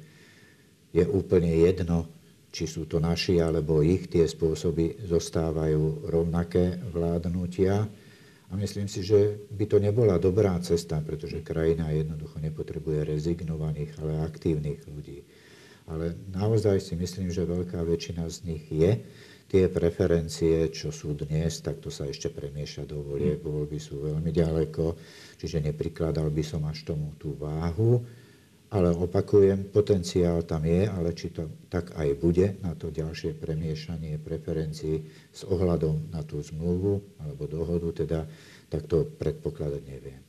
je 0.94 1.04
úplne 1.08 1.50
jedno, 1.50 2.06
či 2.52 2.68
sú 2.68 2.86
to 2.86 3.00
naši 3.00 3.40
alebo 3.40 3.80
ich, 3.80 4.12
tie 4.12 4.28
spôsoby 4.28 5.08
zostávajú 5.08 6.12
rovnaké 6.12 6.84
vládnutia 6.92 7.88
a 8.52 8.54
myslím 8.60 8.92
si, 8.92 9.00
že 9.00 9.48
by 9.48 9.64
to 9.64 9.80
nebola 9.80 10.20
dobrá 10.20 10.60
cesta, 10.60 11.00
pretože 11.00 11.40
krajina 11.40 11.88
jednoducho 11.96 12.44
nepotrebuje 12.44 13.08
rezignovaných, 13.08 13.96
ale 14.04 14.28
aktívnych 14.28 14.84
ľudí. 14.92 15.24
Ale 15.90 16.14
naozaj 16.34 16.84
si 16.84 16.94
myslím, 16.94 17.34
že 17.34 17.48
veľká 17.48 17.82
väčšina 17.82 18.28
z 18.30 18.38
nich 18.46 18.66
je. 18.70 19.02
Tie 19.52 19.68
preferencie, 19.68 20.72
čo 20.72 20.96
sú 20.96 21.12
dnes, 21.12 21.60
tak 21.60 21.84
to 21.84 21.92
sa 21.92 22.08
ešte 22.08 22.32
premieša 22.32 22.88
do 22.88 23.04
volie. 23.04 23.36
Voľby 23.36 23.84
sú 23.84 24.00
veľmi 24.00 24.32
ďaleko, 24.32 24.96
čiže 25.36 25.60
neprikladal 25.60 26.32
by 26.32 26.44
som 26.46 26.64
až 26.70 26.88
tomu 26.88 27.12
tú 27.20 27.36
váhu. 27.36 28.00
Ale 28.72 28.96
opakujem, 28.96 29.68
potenciál 29.68 30.48
tam 30.48 30.64
je, 30.64 30.88
ale 30.88 31.12
či 31.12 31.36
to 31.36 31.52
tak 31.68 31.92
aj 31.92 32.08
bude 32.16 32.56
na 32.64 32.72
to 32.72 32.88
ďalšie 32.88 33.36
premiešanie 33.36 34.16
preferencií 34.16 35.12
s 35.36 35.44
ohľadom 35.44 36.16
na 36.16 36.24
tú 36.24 36.40
zmluvu 36.40 37.04
alebo 37.20 37.52
dohodu, 37.52 37.92
teda, 37.92 38.24
tak 38.72 38.88
to 38.88 39.04
predpokladať 39.20 39.84
neviem. 39.84 40.24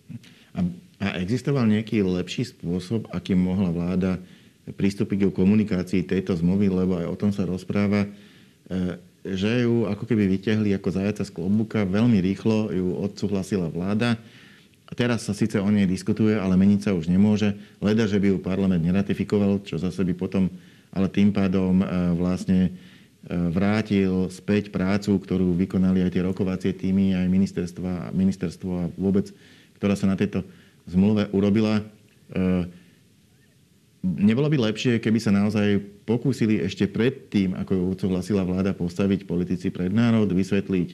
A, 0.58 0.66
a 0.98 1.06
existoval 1.22 1.70
nejaký 1.70 2.02
lepší 2.02 2.50
spôsob, 2.50 3.06
akým 3.14 3.38
mohla 3.38 3.70
vláda 3.70 4.18
pristúpiť 4.70 5.26
k 5.26 5.34
komunikácii 5.34 6.06
tejto 6.06 6.38
zmluvy, 6.38 6.70
lebo 6.70 6.98
aj 7.02 7.06
o 7.10 7.18
tom 7.18 7.34
sa 7.34 7.42
rozpráva, 7.42 8.06
e, 8.06 8.08
že 9.22 9.66
ju 9.66 9.86
ako 9.86 10.04
keby 10.06 10.26
vyťahli 10.38 10.74
ako 10.74 10.88
zajaca 10.94 11.22
z 11.22 11.34
klobúka, 11.34 11.86
veľmi 11.86 12.18
rýchlo 12.22 12.70
ju 12.70 12.94
odsúhlasila 12.98 13.70
vláda 13.70 14.18
Teraz 14.92 15.24
sa 15.24 15.32
síce 15.32 15.56
o 15.56 15.68
nej 15.72 15.88
diskutuje, 15.88 16.36
ale 16.36 16.52
meniť 16.52 16.80
sa 16.84 16.90
už 16.92 17.08
nemôže. 17.08 17.56
Leda, 17.80 18.04
že 18.04 18.20
by 18.20 18.36
ju 18.36 18.38
parlament 18.44 18.84
neratifikoval, 18.84 19.64
čo 19.64 19.80
zase 19.80 20.04
by 20.04 20.12
potom, 20.12 20.52
ale 20.92 21.08
tým 21.08 21.32
pádom 21.32 21.80
e, 21.80 21.84
vlastne 22.12 22.68
e, 22.68 22.70
vrátil 23.32 24.28
späť 24.28 24.68
prácu, 24.68 25.16
ktorú 25.16 25.56
vykonali 25.56 26.04
aj 26.04 26.12
tie 26.12 26.22
rokovacie 26.28 26.72
týmy, 26.76 27.16
aj 27.16 27.26
ministerstva, 27.32 28.12
ministerstvo 28.12 28.70
a 28.76 28.84
vôbec, 29.00 29.32
ktorá 29.80 29.96
sa 29.96 30.04
na 30.12 30.16
tejto 30.16 30.44
zmluve 30.84 31.32
urobila. 31.32 31.80
Nebolo 34.02 34.50
by 34.50 34.70
lepšie, 34.70 34.98
keby 34.98 35.18
sa 35.22 35.30
naozaj 35.30 35.78
pokúsili 36.02 36.58
ešte 36.58 36.90
predtým, 36.90 37.54
ako 37.54 37.72
ju 37.72 37.82
odsúhlasila 37.94 38.42
vláda, 38.42 38.74
postaviť 38.74 39.24
politici 39.24 39.70
pred 39.70 39.94
národ, 39.94 40.26
vysvetliť, 40.26 40.88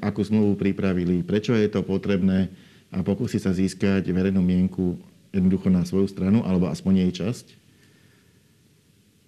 akú 0.00 0.20
zmluvu 0.24 0.56
pripravili, 0.56 1.20
prečo 1.20 1.52
je 1.52 1.68
to 1.68 1.84
potrebné, 1.84 2.48
a 2.94 3.02
pokusí 3.02 3.36
sa 3.42 3.50
získať 3.50 4.06
verejnú 4.08 4.38
mienku 4.40 4.96
jednoducho 5.34 5.68
na 5.68 5.82
svoju 5.82 6.06
stranu, 6.08 6.46
alebo 6.46 6.70
aspoň 6.70 7.04
jej 7.04 7.12
časť? 7.24 7.46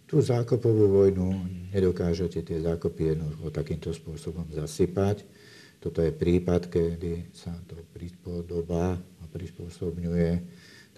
Tú 0.09 0.25
zákopovú 0.25 0.89
vojnu 0.89 1.27
nedokážete 1.75 2.41
tie 2.41 2.59
zákopy 2.65 3.13
jednoducho 3.13 3.53
takýmto 3.53 3.93
spôsobom 3.93 4.49
zasypať. 4.49 5.27
Toto 5.85 6.01
je 6.01 6.09
prípad, 6.09 6.73
kedy 6.73 7.29
sa 7.37 7.53
to 7.69 7.77
prispodobá 7.93 8.97
a 8.97 9.25
prispôsobňuje 9.29 10.31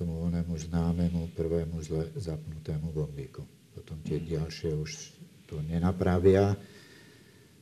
tomu 0.01 0.25
onému 0.25 0.57
známemu 0.57 1.37
prvému 1.37 1.77
zle 1.85 2.09
zapnutému 2.17 2.89
bombíku. 2.89 3.45
Potom 3.77 4.01
tie 4.01 4.17
ďalšie 4.17 4.73
už 4.73 5.13
to 5.45 5.61
nenapravia. 5.61 6.57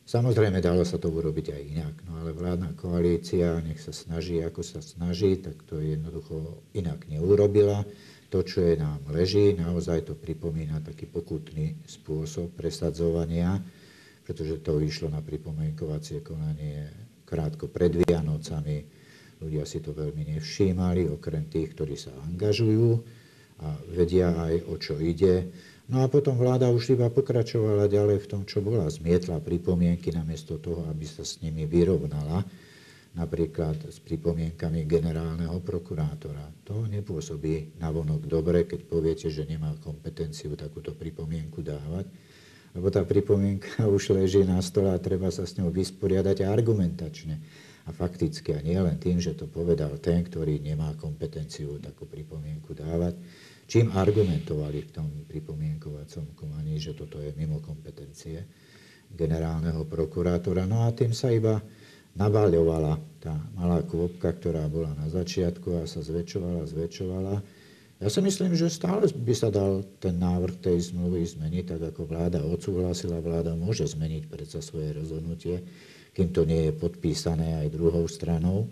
Samozrejme, 0.07 0.63
dalo 0.63 0.87
sa 0.87 0.97
to 0.97 1.11
urobiť 1.11 1.53
aj 1.53 1.63
inak, 1.69 1.95
no 2.07 2.23
ale 2.23 2.33
vládna 2.33 2.73
koalícia, 2.79 3.61
nech 3.61 3.83
sa 3.83 3.93
snaží, 3.93 4.41
ako 4.41 4.65
sa 4.65 4.81
snaží, 4.81 5.37
tak 5.37 5.67
to 5.69 5.83
jednoducho 5.83 6.65
inak 6.73 7.05
neurobila. 7.11 7.85
To, 8.33 8.41
čo 8.41 8.65
je 8.65 8.79
nám 8.79 9.05
leží, 9.13 9.53
naozaj 9.59 10.09
to 10.09 10.15
pripomína 10.17 10.81
taký 10.81 11.11
pokutný 11.11 11.77
spôsob 11.85 12.57
presadzovania, 12.57 13.61
pretože 14.25 14.65
to 14.65 14.81
vyšlo 14.81 15.13
na 15.13 15.21
pripomienkovacie 15.21 16.25
konanie 16.25 16.89
krátko 17.29 17.69
pred 17.69 17.93
Vianocami. 17.93 18.98
Ľudia 19.39 19.63
si 19.63 19.79
to 19.79 19.95
veľmi 19.95 20.35
nevšímali, 20.35 21.07
okrem 21.15 21.47
tých, 21.47 21.75
ktorí 21.75 21.95
sa 21.95 22.11
angažujú 22.27 22.91
a 23.63 23.75
vedia 23.95 24.35
aj, 24.35 24.55
o 24.71 24.75
čo 24.79 24.99
ide. 24.99 25.51
No 25.89 26.05
a 26.05 26.07
potom 26.11 26.37
vláda 26.37 26.69
už 26.69 26.99
iba 26.99 27.09
pokračovala 27.09 27.89
ďalej 27.89 28.27
v 28.27 28.31
tom, 28.31 28.43
čo 28.45 28.61
bola. 28.61 28.91
Zmietla 28.91 29.41
pripomienky 29.41 30.13
namiesto 30.13 30.61
toho, 30.61 30.85
aby 30.91 31.09
sa 31.09 31.25
s 31.25 31.41
nimi 31.41 31.65
vyrovnala. 31.65 32.45
napríklad 33.19 33.75
s 33.91 33.99
pripomienkami 33.99 34.87
generálneho 34.87 35.59
prokurátora. 35.65 36.45
To 36.71 36.87
nepôsobí 36.87 37.81
navonok 37.83 38.31
dobre, 38.31 38.69
keď 38.69 38.81
poviete, 38.87 39.27
že 39.27 39.43
nemá 39.43 39.75
kompetenciu 39.83 40.55
takúto 40.55 40.95
pripomienku 40.95 41.65
dávať, 41.65 42.07
lebo 42.77 42.93
tá 42.93 43.05
pripomienka 43.05 43.85
už 43.97 44.17
leží 44.17 44.45
na 44.45 44.61
stole 44.61 44.93
a 44.93 44.99
treba 45.01 45.33
sa 45.33 45.49
s 45.49 45.57
ňou 45.57 45.73
vysporiadať 45.73 46.45
argumentačne 46.45 47.37
a 47.89 47.91
fakticky. 47.91 48.53
A 48.53 48.61
nie 48.61 48.77
len 48.77 49.01
tým, 49.01 49.17
že 49.17 49.33
to 49.33 49.49
povedal 49.49 49.97
ten, 50.01 50.21
ktorý 50.21 50.61
nemá 50.61 50.93
kompetenciu 51.01 51.81
takú 51.81 52.05
pripomienku 52.05 52.77
dávať, 52.77 53.17
čím 53.65 53.93
argumentovali 53.97 54.85
v 54.85 54.91
tom 54.93 55.09
pripomienkovacom 55.25 56.37
konaní, 56.37 56.77
že 56.77 56.93
toto 56.93 57.21
je 57.21 57.33
mimo 57.37 57.65
kompetencie 57.65 58.45
generálneho 59.09 59.89
prokurátora. 59.89 60.69
No 60.69 60.85
a 60.85 60.93
tým 60.93 61.17
sa 61.17 61.33
iba 61.33 61.65
nabaľovala 62.13 63.01
tá 63.23 63.33
malá 63.57 63.81
kôpka, 63.87 64.37
ktorá 64.37 64.69
bola 64.69 64.93
na 64.99 65.09
začiatku 65.09 65.81
a 65.81 65.89
sa 65.89 66.05
zväčšovala, 66.05 66.69
zväčšovala. 66.69 67.35
Ja 67.99 68.07
si 68.07 68.23
myslím, 68.23 68.55
že 68.55 68.71
stále 68.71 69.11
by 69.11 69.35
sa 69.35 69.51
dal 69.51 69.83
ten 69.99 70.23
návrh 70.23 70.63
tej 70.63 70.95
zmluvy 70.95 71.27
zmeniť, 71.35 71.65
tak 71.67 71.83
ako 71.91 72.07
vláda 72.07 72.39
odsúhlasila, 72.47 73.19
vláda 73.19 73.59
môže 73.59 73.91
zmeniť 73.91 74.31
predsa 74.31 74.63
svoje 74.63 74.95
rozhodnutie, 74.95 75.67
kým 76.15 76.31
to 76.31 76.47
nie 76.47 76.71
je 76.71 76.73
podpísané 76.79 77.67
aj 77.67 77.75
druhou 77.75 78.07
stranou. 78.07 78.71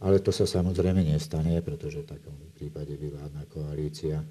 Ale 0.00 0.22
to 0.22 0.30
sa 0.30 0.46
samozrejme 0.46 1.02
nestane, 1.02 1.58
pretože 1.60 2.06
v 2.06 2.10
takom 2.14 2.32
prípade 2.54 2.94
by 2.94 3.06
vládna 3.10 3.44
koalícia 3.50 4.22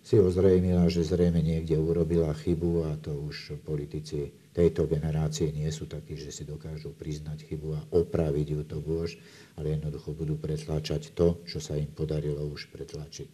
si 0.00 0.16
ozrejmila, 0.16 0.88
že 0.88 1.04
zrejme 1.04 1.42
niekde 1.42 1.76
urobila 1.76 2.32
chybu 2.32 2.88
a 2.88 2.96
to 3.02 3.12
už 3.12 3.60
politici 3.66 4.32
tejto 4.50 4.90
generácie 4.90 5.54
nie 5.54 5.70
sú 5.70 5.86
takí, 5.86 6.18
že 6.18 6.34
si 6.34 6.42
dokážu 6.42 6.90
priznať 6.90 7.46
chybu 7.46 7.68
a 7.74 7.86
opraviť 7.94 8.46
ju 8.50 8.60
to 8.66 8.78
bôž, 8.82 9.14
ale 9.54 9.78
jednoducho 9.78 10.10
budú 10.10 10.34
pretlačať 10.34 11.14
to, 11.14 11.38
čo 11.46 11.62
sa 11.62 11.78
im 11.78 11.90
podarilo 11.90 12.42
už 12.50 12.70
pretlačiť. 12.74 13.28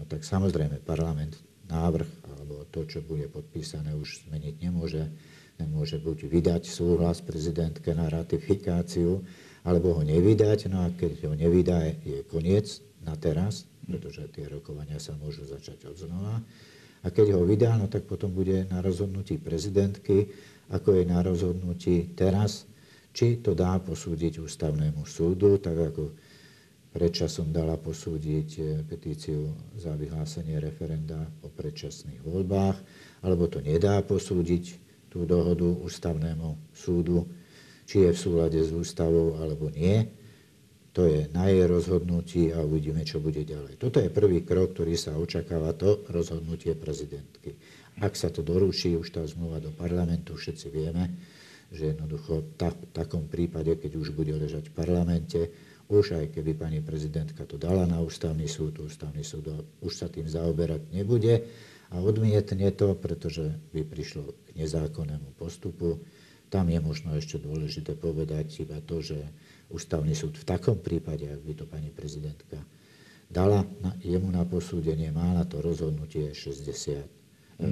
No 0.00 0.08
tak 0.08 0.24
samozrejme, 0.24 0.80
parlament 0.80 1.36
návrh 1.68 2.08
alebo 2.36 2.64
to, 2.72 2.88
čo 2.88 3.04
bude 3.04 3.28
podpísané, 3.28 3.92
už 3.96 4.28
zmeniť 4.28 4.54
nemôže. 4.64 5.12
Nemôže 5.60 6.00
buď 6.00 6.26
vydať 6.32 6.62
súhlas 6.64 7.20
prezidentke 7.20 7.92
na 7.92 8.08
ratifikáciu, 8.08 9.20
alebo 9.62 9.94
ho 9.94 10.02
nevydať. 10.02 10.72
No 10.72 10.84
a 10.84 10.90
keď 10.90 11.28
ho 11.28 11.34
nevydá, 11.36 11.92
je 12.02 12.24
koniec 12.26 12.82
na 13.04 13.14
teraz, 13.14 13.68
pretože 13.86 14.26
tie 14.32 14.48
rokovania 14.48 14.98
sa 14.98 15.14
môžu 15.14 15.46
začať 15.46 15.86
od 15.86 15.96
znova. 16.00 16.42
A 17.02 17.10
keď 17.10 17.34
ho 17.34 17.42
vydá, 17.42 17.74
no 17.74 17.90
tak 17.90 18.06
potom 18.06 18.30
bude 18.30 18.66
na 18.70 18.78
rozhodnutí 18.78 19.34
prezidentky, 19.38 20.30
ako 20.72 20.88
je 20.96 21.04
na 21.04 21.20
rozhodnutí 21.20 22.16
teraz, 22.16 22.64
či 23.12 23.44
to 23.44 23.52
dá 23.52 23.76
posúdiť 23.76 24.40
ústavnému 24.40 25.04
súdu, 25.04 25.60
tak 25.60 25.92
ako 25.92 26.16
predčasom 26.92 27.52
dala 27.52 27.80
posúdiť 27.80 28.48
eh, 28.60 28.64
petíciu 28.84 29.52
za 29.76 29.96
vyhlásenie 29.96 30.60
referenda 30.60 31.28
o 31.44 31.48
predčasných 31.48 32.20
voľbách, 32.24 32.76
alebo 33.24 33.48
to 33.48 33.60
nedá 33.64 34.00
posúdiť 34.04 34.64
tú 35.12 35.28
dohodu 35.28 35.68
ústavnému 35.68 36.72
súdu, 36.72 37.28
či 37.84 38.08
je 38.08 38.10
v 38.12 38.18
súlade 38.18 38.60
s 38.60 38.72
ústavou 38.72 39.36
alebo 39.40 39.68
nie. 39.68 40.08
To 40.92 41.08
je 41.08 41.24
na 41.32 41.48
jej 41.48 41.64
rozhodnutí 41.64 42.52
a 42.52 42.60
uvidíme, 42.60 43.00
čo 43.00 43.16
bude 43.16 43.40
ďalej. 43.44 43.80
Toto 43.80 43.96
je 43.96 44.12
prvý 44.12 44.44
krok, 44.44 44.76
ktorý 44.76 44.92
sa 44.96 45.16
očakáva, 45.16 45.72
to 45.72 46.04
rozhodnutie 46.12 46.76
prezidentky. 46.76 47.56
Ak 48.00 48.16
sa 48.16 48.32
to 48.32 48.40
doručí, 48.40 48.96
už 48.96 49.12
tá 49.12 49.20
zmluva 49.26 49.60
do 49.60 49.68
parlamentu, 49.74 50.38
všetci 50.38 50.66
vieme, 50.72 51.12
že 51.72 51.92
jednoducho 51.92 52.56
tak, 52.56 52.76
v 52.76 52.92
takom 52.92 53.24
prípade, 53.28 53.76
keď 53.76 53.92
už 53.96 54.16
bude 54.16 54.32
ležať 54.32 54.72
v 54.72 54.76
parlamente, 54.76 55.40
už 55.92 56.16
aj 56.16 56.32
keby 56.32 56.56
pani 56.56 56.80
prezidentka 56.80 57.44
to 57.44 57.60
dala 57.60 57.84
na 57.84 58.00
ústavný 58.00 58.48
súd, 58.48 58.80
ústavný 58.80 59.20
súd 59.20 59.52
už 59.84 59.92
sa 59.92 60.08
tým 60.08 60.24
zaoberať 60.24 60.88
nebude 60.88 61.44
a 61.92 62.00
odmietne 62.00 62.72
to, 62.72 62.96
pretože 62.96 63.52
by 63.76 63.84
prišlo 63.84 64.32
k 64.48 64.48
nezákonnému 64.56 65.36
postupu. 65.36 66.00
Tam 66.48 66.68
je 66.68 66.80
možno 66.80 67.12
ešte 67.16 67.36
dôležité 67.40 67.92
povedať 67.96 68.64
iba 68.64 68.80
to, 68.80 69.04
že 69.04 69.20
ústavný 69.68 70.16
súd 70.16 70.36
v 70.40 70.48
takom 70.48 70.80
prípade, 70.80 71.28
ak 71.28 71.40
by 71.44 71.52
to 71.56 71.64
pani 71.68 71.92
prezidentka 71.92 72.60
dala 73.32 73.64
na, 73.80 73.96
jemu 74.04 74.28
na 74.28 74.44
posúdenie, 74.44 75.08
má 75.08 75.32
na 75.32 75.48
to 75.48 75.64
rozhodnutie 75.64 76.36
60, 76.36 77.00
mm. 77.00 77.21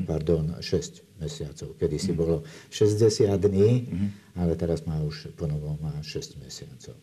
Pardon, 0.07 0.57
6 0.59 1.20
mesiacov. 1.20 1.76
Kedy 1.76 1.96
si 2.00 2.12
bolo 2.16 2.42
60 2.72 3.29
dní, 3.37 3.90
ale 4.35 4.57
teraz 4.57 4.88
má 4.88 4.98
už 5.05 5.35
ponovom 5.37 5.76
má 5.79 5.92
6 6.00 6.40
mesiacov. 6.40 6.96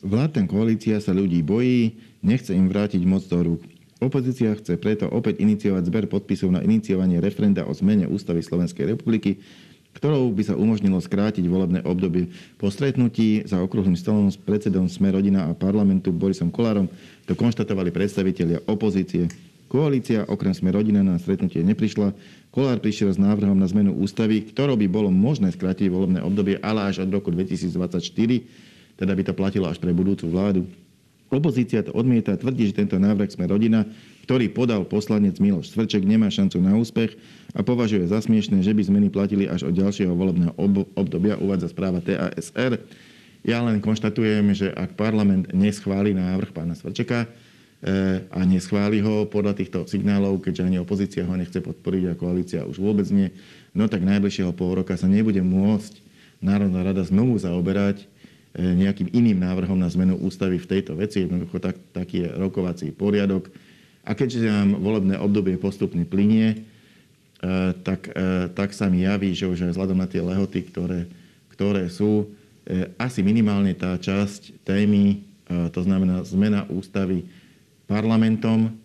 Vládna 0.00 0.48
koalícia 0.48 0.96
sa 0.96 1.12
ľudí 1.12 1.44
bojí, 1.44 2.00
nechce 2.24 2.56
im 2.56 2.72
vrátiť 2.72 3.04
moc 3.04 3.20
do 3.28 3.36
rúk. 3.44 3.62
Opozícia 4.00 4.56
chce 4.56 4.80
preto 4.80 5.04
opäť 5.12 5.44
iniciovať 5.44 5.82
zber 5.84 6.04
podpisov 6.08 6.48
na 6.48 6.64
iniciovanie 6.64 7.20
referenda 7.20 7.68
o 7.68 7.72
zmene 7.76 8.08
ústavy 8.08 8.40
Slovenskej 8.40 8.96
republiky, 8.96 9.44
ktorou 9.92 10.32
by 10.32 10.42
sa 10.46 10.54
umožnilo 10.56 10.96
skrátiť 11.02 11.44
volebné 11.44 11.84
obdobie. 11.84 12.32
Po 12.56 12.72
stretnutí 12.72 13.44
za 13.44 13.60
okruhlým 13.60 13.98
stolom 14.00 14.32
s 14.32 14.40
predsedom 14.40 14.88
Sme 14.88 15.12
rodina 15.12 15.50
a 15.50 15.52
parlamentu 15.52 16.16
Borisom 16.16 16.48
Kolárom 16.48 16.88
to 17.28 17.36
konštatovali 17.36 17.92
predstavitelia 17.92 18.64
opozície. 18.64 19.28
Koalícia 19.70 20.26
okrem 20.26 20.50
Sme 20.50 20.74
rodina 20.74 21.06
na 21.06 21.14
stretnutie 21.22 21.62
neprišla. 21.62 22.10
Kolár 22.50 22.82
prišiel 22.82 23.14
s 23.14 23.22
návrhom 23.22 23.54
na 23.54 23.70
zmenu 23.70 23.94
ústavy, 23.94 24.50
ktorou 24.50 24.74
by 24.74 24.90
bolo 24.90 25.14
možné 25.14 25.54
skrátiť 25.54 25.86
volebné 25.86 26.18
obdobie, 26.18 26.58
ale 26.58 26.90
až 26.90 27.06
od 27.06 27.10
roku 27.14 27.30
2024, 27.30 28.02
teda 28.98 29.12
by 29.14 29.22
to 29.22 29.32
platilo 29.32 29.70
až 29.70 29.78
pre 29.78 29.94
budúcu 29.94 30.26
vládu. 30.26 30.66
Opozícia 31.30 31.86
to 31.86 31.94
odmieta, 31.94 32.34
tvrdí, 32.34 32.66
že 32.66 32.82
tento 32.82 32.98
návrh 32.98 33.30
Sme 33.30 33.46
rodina 33.46 33.86
ktorý 34.30 34.46
podal 34.54 34.86
poslanec 34.86 35.42
Miloš 35.42 35.74
Svrček, 35.74 36.06
nemá 36.06 36.30
šancu 36.30 36.62
na 36.62 36.78
úspech 36.78 37.18
a 37.50 37.66
považuje 37.66 38.06
za 38.06 38.22
smiešné, 38.22 38.62
že 38.62 38.70
by 38.70 38.86
zmeny 38.86 39.10
platili 39.10 39.50
až 39.50 39.66
od 39.66 39.74
ďalšieho 39.74 40.14
volebného 40.14 40.54
obdobia, 40.94 41.34
uvádza 41.34 41.66
správa 41.74 41.98
TASR. 41.98 42.78
Ja 43.42 43.58
len 43.66 43.82
konštatujem, 43.82 44.54
že 44.54 44.70
ak 44.70 44.94
parlament 44.94 45.50
neschváli 45.50 46.14
návrh 46.14 46.54
pána 46.54 46.78
Svrčeka 46.78 47.26
a 48.28 48.44
neschváli 48.44 49.00
ho 49.00 49.24
podľa 49.24 49.56
týchto 49.56 49.88
signálov, 49.88 50.44
keďže 50.44 50.68
ani 50.68 50.76
opozícia 50.76 51.24
ho 51.24 51.32
nechce 51.32 51.64
podporiť 51.64 52.12
a 52.12 52.18
koalícia 52.18 52.68
už 52.68 52.76
vôbec 52.76 53.08
nie, 53.08 53.32
no 53.72 53.88
tak 53.88 54.04
najbližšieho 54.04 54.52
pol 54.52 54.84
roka 54.84 55.00
sa 55.00 55.08
nebude 55.08 55.40
môcť 55.40 56.10
Národná 56.40 56.80
rada 56.84 57.04
znovu 57.04 57.36
zaoberať 57.40 58.04
eh, 58.04 58.76
nejakým 58.76 59.12
iným 59.12 59.40
návrhom 59.40 59.76
na 59.76 59.88
zmenu 59.92 60.16
ústavy 60.20 60.56
v 60.60 60.68
tejto 60.68 60.96
veci. 60.96 61.24
Jednoducho 61.24 61.60
tak, 61.60 61.76
taký 61.92 62.24
je 62.24 62.28
rokovací 62.36 62.92
poriadok. 62.92 63.52
A 64.00 64.16
keďže 64.16 64.48
nám 64.48 64.80
volebné 64.80 65.20
obdobie 65.20 65.60
postupne 65.60 66.08
plinie, 66.08 66.56
e, 66.56 66.58
tak, 67.84 68.08
e, 68.08 68.48
tak 68.48 68.72
sa 68.72 68.88
mi 68.88 69.04
javí, 69.04 69.36
že 69.36 69.44
už 69.44 69.68
aj 69.68 69.76
vzhľadom 69.76 69.98
na 70.00 70.08
tie 70.08 70.24
lehoty, 70.24 70.64
ktoré, 70.72 71.04
ktoré 71.52 71.92
sú, 71.92 72.32
e, 72.64 72.88
asi 72.96 73.20
minimálne 73.20 73.76
tá 73.76 73.94
časť 74.00 74.64
témy, 74.64 75.28
to 75.74 75.82
znamená 75.82 76.22
zmena 76.22 76.62
ústavy 76.70 77.26
parlamentom, 77.90 78.78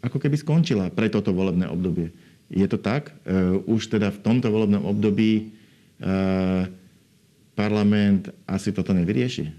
ako 0.00 0.16
keby 0.16 0.40
skončila 0.40 0.88
pre 0.88 1.12
toto 1.12 1.36
volebné 1.36 1.68
obdobie. 1.68 2.08
Je 2.48 2.64
to 2.64 2.80
tak? 2.80 3.12
Už 3.68 3.92
teda 3.92 4.08
v 4.08 4.18
tomto 4.24 4.48
volebnom 4.48 4.88
období 4.88 5.52
parlament 7.52 8.32
asi 8.48 8.72
toto 8.72 8.96
nevyrieši? 8.96 9.52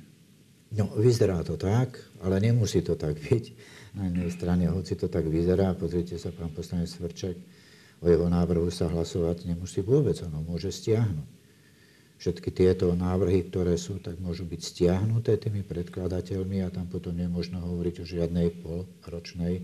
No, 0.73 0.89
vyzerá 0.97 1.45
to 1.45 1.53
tak, 1.53 2.01
ale 2.25 2.41
nemusí 2.41 2.81
to 2.81 2.97
tak 2.97 3.21
byť 3.21 3.45
na 3.93 4.09
jednej 4.09 4.29
strane, 4.33 4.65
hoci 4.73 4.97
to 4.97 5.05
tak 5.05 5.29
vyzerá, 5.29 5.77
pozrite 5.77 6.17
sa, 6.17 6.33
pán 6.33 6.49
poslanec 6.49 6.89
Svrček, 6.89 7.37
o 8.01 8.09
jeho 8.09 8.25
návrhu 8.25 8.73
sa 8.73 8.89
hlasovať 8.89 9.45
nemusí 9.45 9.85
vôbec, 9.85 10.17
ono 10.25 10.41
môže 10.41 10.73
stiahnuť. 10.73 11.42
Všetky 12.23 12.55
tieto 12.55 12.87
návrhy, 12.95 13.51
ktoré 13.51 13.75
sú, 13.75 13.99
tak 13.99 14.15
môžu 14.23 14.47
byť 14.47 14.61
stiahnuté 14.63 15.35
tými 15.35 15.59
predkladateľmi 15.67 16.63
a 16.63 16.71
tam 16.71 16.87
potom 16.87 17.11
nemôžno 17.11 17.59
hovoriť 17.59 17.99
o 17.99 18.07
žiadnej 18.07 18.63
polročnej 18.63 19.59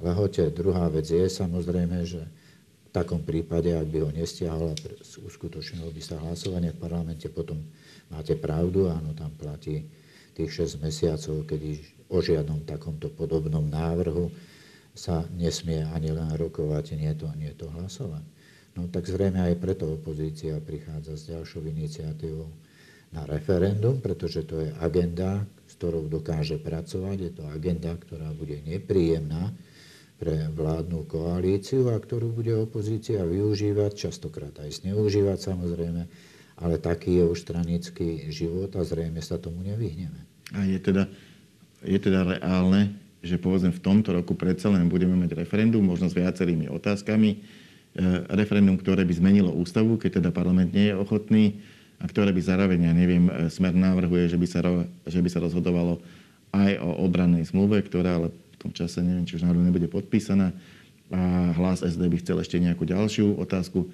lehote. 0.00 0.48
Druhá 0.48 0.88
vec 0.88 1.12
je 1.12 1.28
samozrejme, 1.28 2.00
že 2.08 2.24
v 2.24 2.88
takom 2.88 3.20
prípade, 3.20 3.76
ak 3.76 3.84
by 3.84 3.98
ho 4.00 4.10
nestiahol 4.16 4.72
a 4.72 4.80
uskutočnilo 5.28 5.92
by 5.92 6.00
sa 6.00 6.16
hlasovanie 6.24 6.72
v 6.72 6.80
parlamente, 6.80 7.28
potom 7.28 7.60
máte 8.08 8.32
pravdu, 8.32 8.88
áno, 8.88 9.12
tam 9.12 9.36
platí 9.36 9.84
tých 10.32 10.72
6 10.72 10.80
mesiacov, 10.80 11.44
kedy 11.44 11.84
o 12.08 12.24
žiadnom 12.24 12.64
takomto 12.64 13.12
podobnom 13.12 13.68
návrhu 13.68 14.32
sa 14.96 15.28
nesmie 15.36 15.84
ani 15.92 16.16
len 16.16 16.32
rokovať, 16.32 16.96
nie 16.96 17.12
to, 17.12 17.28
nie 17.36 17.52
to 17.52 17.68
hlasovať. 17.68 18.24
No 18.78 18.86
tak 18.86 19.10
zrejme 19.10 19.42
aj 19.50 19.58
preto 19.58 19.90
opozícia 19.90 20.58
prichádza 20.62 21.18
s 21.18 21.22
ďalšou 21.26 21.66
iniciatívou 21.66 22.50
na 23.10 23.26
referendum, 23.26 23.98
pretože 23.98 24.46
to 24.46 24.62
je 24.62 24.70
agenda, 24.78 25.42
s 25.66 25.74
ktorou 25.74 26.06
dokáže 26.06 26.62
pracovať. 26.62 27.16
Je 27.18 27.32
to 27.34 27.44
agenda, 27.50 27.98
ktorá 27.98 28.30
bude 28.30 28.62
nepríjemná 28.62 29.50
pre 30.20 30.52
vládnu 30.52 31.08
koalíciu 31.08 31.90
a 31.90 31.96
ktorú 31.96 32.30
bude 32.30 32.52
opozícia 32.54 33.24
využívať, 33.24 33.90
častokrát 33.96 34.52
aj 34.60 34.84
zneužívať 34.84 35.38
samozrejme, 35.50 36.02
ale 36.60 36.74
taký 36.76 37.18
je 37.18 37.24
už 37.24 37.38
stranický 37.40 38.28
život 38.28 38.70
a 38.76 38.84
zrejme 38.84 39.18
sa 39.24 39.40
tomu 39.40 39.64
nevyhneme. 39.64 40.20
A 40.52 40.68
je 40.68 40.78
teda, 40.78 41.08
je 41.80 41.98
teda 41.98 42.36
reálne, 42.36 42.94
že 43.24 43.40
povedzme 43.40 43.72
v 43.72 43.80
tomto 43.80 44.12
roku 44.12 44.36
predsa 44.36 44.68
len 44.68 44.92
budeme 44.92 45.16
mať 45.16 45.40
referendum, 45.40 45.82
možno 45.82 46.12
s 46.12 46.14
viacerými 46.14 46.68
otázkami, 46.68 47.40
referendum, 48.30 48.78
ktoré 48.78 49.02
by 49.02 49.14
zmenilo 49.18 49.50
ústavu, 49.50 49.98
keď 49.98 50.22
teda 50.22 50.30
parlament 50.30 50.70
nie 50.70 50.90
je 50.90 50.94
ochotný 50.94 51.44
a 52.00 52.06
ktoré 52.06 52.32
by 52.32 52.40
zároveň, 52.40 52.86
ja 52.88 52.94
neviem, 52.96 53.28
e, 53.28 53.52
smer 53.52 53.76
návrhuje, 53.76 54.30
že 54.30 54.40
by 54.40 54.46
sa, 54.48 54.60
že 55.04 55.20
by 55.20 55.28
sa 55.28 55.42
rozhodovalo 55.44 56.00
aj 56.54 56.80
o 56.80 57.04
obrannej 57.04 57.44
zmluve, 57.50 57.82
ktorá 57.84 58.16
ale 58.16 58.28
v 58.30 58.56
tom 58.56 58.72
čase, 58.72 59.04
neviem, 59.04 59.28
či 59.28 59.36
už 59.36 59.44
náhodou 59.44 59.60
nebude 59.60 59.90
podpísaná 59.90 60.54
a 61.10 61.50
hlas 61.58 61.82
SD 61.82 62.06
by 62.06 62.16
chcel 62.22 62.38
ešte 62.38 62.62
nejakú 62.62 62.86
ďalšiu 62.86 63.34
otázku. 63.42 63.90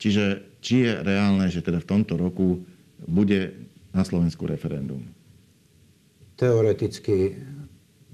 Čiže 0.00 0.42
či 0.64 0.88
je 0.88 0.92
reálne, 1.04 1.46
že 1.52 1.60
teda 1.60 1.78
v 1.78 1.88
tomto 1.88 2.16
roku 2.16 2.64
bude 3.04 3.52
na 3.92 4.02
Slovensku 4.02 4.48
referendum? 4.48 5.04
Teoreticky 6.34 7.36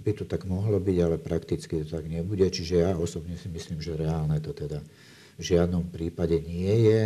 by 0.02 0.12
to 0.12 0.24
tak 0.26 0.44
mohlo 0.44 0.82
byť, 0.82 0.96
ale 0.98 1.16
prakticky 1.16 1.86
to 1.86 1.88
tak 1.88 2.10
nebude. 2.10 2.42
Čiže 2.42 2.74
ja 2.84 2.90
osobne 2.98 3.38
si 3.38 3.48
myslím, 3.48 3.78
že 3.80 3.96
reálne 3.96 4.36
to 4.42 4.50
teda 4.50 4.82
v 5.40 5.42
žiadnom 5.42 5.88
prípade 5.88 6.36
nie 6.44 6.84
je. 6.84 7.02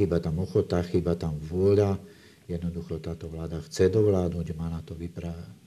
Chyba 0.00 0.16
tam 0.24 0.40
ochota, 0.40 0.80
chyba 0.80 1.12
tam 1.20 1.36
vôľa. 1.36 2.00
Jednoducho 2.48 2.98
táto 3.04 3.28
vláda 3.28 3.60
chce 3.68 3.92
dovládnuť, 3.92 4.56
má 4.56 4.72
na 4.72 4.80
to 4.80 4.96
vypra- 4.96 5.60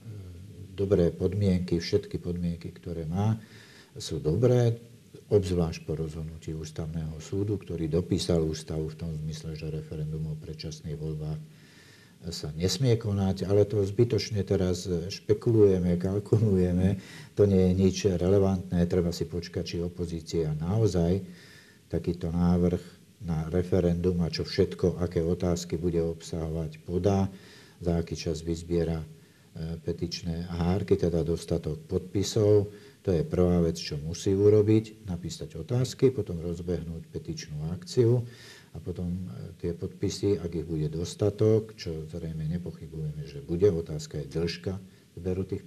dobré 0.74 1.14
podmienky, 1.14 1.78
všetky 1.78 2.18
podmienky, 2.18 2.74
ktoré 2.74 3.06
má, 3.06 3.38
sú 3.94 4.18
dobré, 4.18 4.74
obzvlášť 5.30 5.86
po 5.86 5.94
rozhodnutí 5.94 6.52
ústavného 6.52 7.16
súdu, 7.22 7.56
ktorý 7.56 7.86
dopísal 7.86 8.42
ústavu 8.42 8.90
v 8.90 8.98
tom 8.98 9.10
zmysle, 9.14 9.54
že 9.54 9.70
referendum 9.70 10.34
o 10.34 10.34
predčasných 10.36 10.98
voľbách 10.98 11.38
sa 12.30 12.48
nesmie 12.56 12.96
konať, 12.96 13.44
ale 13.44 13.68
to 13.68 13.84
zbytočne 13.84 14.40
teraz 14.46 14.88
špekulujeme, 14.88 16.00
kalkulujeme, 16.00 16.96
to 17.36 17.44
nie 17.44 17.68
je 17.68 17.72
nič 17.74 17.96
relevantné, 18.16 18.86
treba 18.88 19.12
si 19.12 19.28
počkať, 19.28 19.64
či 19.64 19.76
opozícia 19.84 20.54
naozaj 20.56 21.20
takýto 21.92 22.32
návrh 22.32 22.80
na 23.24 23.48
referendum 23.48 24.20
a 24.24 24.32
čo 24.32 24.44
všetko, 24.44 25.00
aké 25.00 25.24
otázky 25.24 25.80
bude 25.80 26.00
obsahovať, 26.00 26.80
podá, 26.84 27.28
za 27.80 28.00
aký 28.00 28.16
čas 28.16 28.44
vyzbiera 28.44 29.00
e, 29.00 29.06
petičné 29.80 30.48
hárky, 30.48 31.00
teda 31.00 31.24
dostatok 31.24 31.80
podpisov. 31.88 32.72
To 33.04 33.12
je 33.12 33.20
prvá 33.20 33.60
vec, 33.60 33.76
čo 33.76 34.00
musí 34.00 34.32
urobiť, 34.32 35.08
napísať 35.08 35.60
otázky, 35.60 36.08
potom 36.12 36.40
rozbehnúť 36.40 37.04
petičnú 37.12 37.68
akciu 37.72 38.24
a 38.74 38.82
potom 38.82 39.08
e, 39.08 39.54
tie 39.62 39.70
podpisy, 39.72 40.42
ak 40.42 40.50
ich 40.50 40.66
bude 40.66 40.90
dostatok, 40.90 41.78
čo 41.78 42.04
zrejme 42.10 42.44
nepochybujeme, 42.58 43.22
že 43.24 43.38
bude, 43.40 43.70
otázka 43.70 44.18
je 44.20 44.26
dĺžka 44.26 44.74
zberu 45.14 45.46
tých 45.46 45.62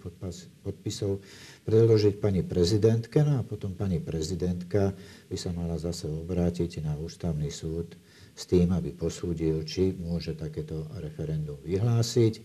podpisov, 0.64 1.24
predložiť 1.64 2.20
pani 2.20 2.44
prezidentke, 2.44 3.24
no 3.24 3.40
a 3.40 3.48
potom 3.48 3.72
pani 3.80 4.04
prezidentka 4.04 4.92
by 5.32 5.38
sa 5.40 5.56
mala 5.56 5.80
zase 5.80 6.12
obrátiť 6.12 6.84
na 6.84 7.00
ústavný 7.00 7.48
súd 7.48 7.96
s 8.36 8.44
tým, 8.44 8.76
aby 8.76 8.92
posúdil, 8.92 9.64
či 9.64 9.96
môže 9.96 10.36
takéto 10.36 10.92
referendum 11.00 11.58
vyhlásiť. 11.64 12.44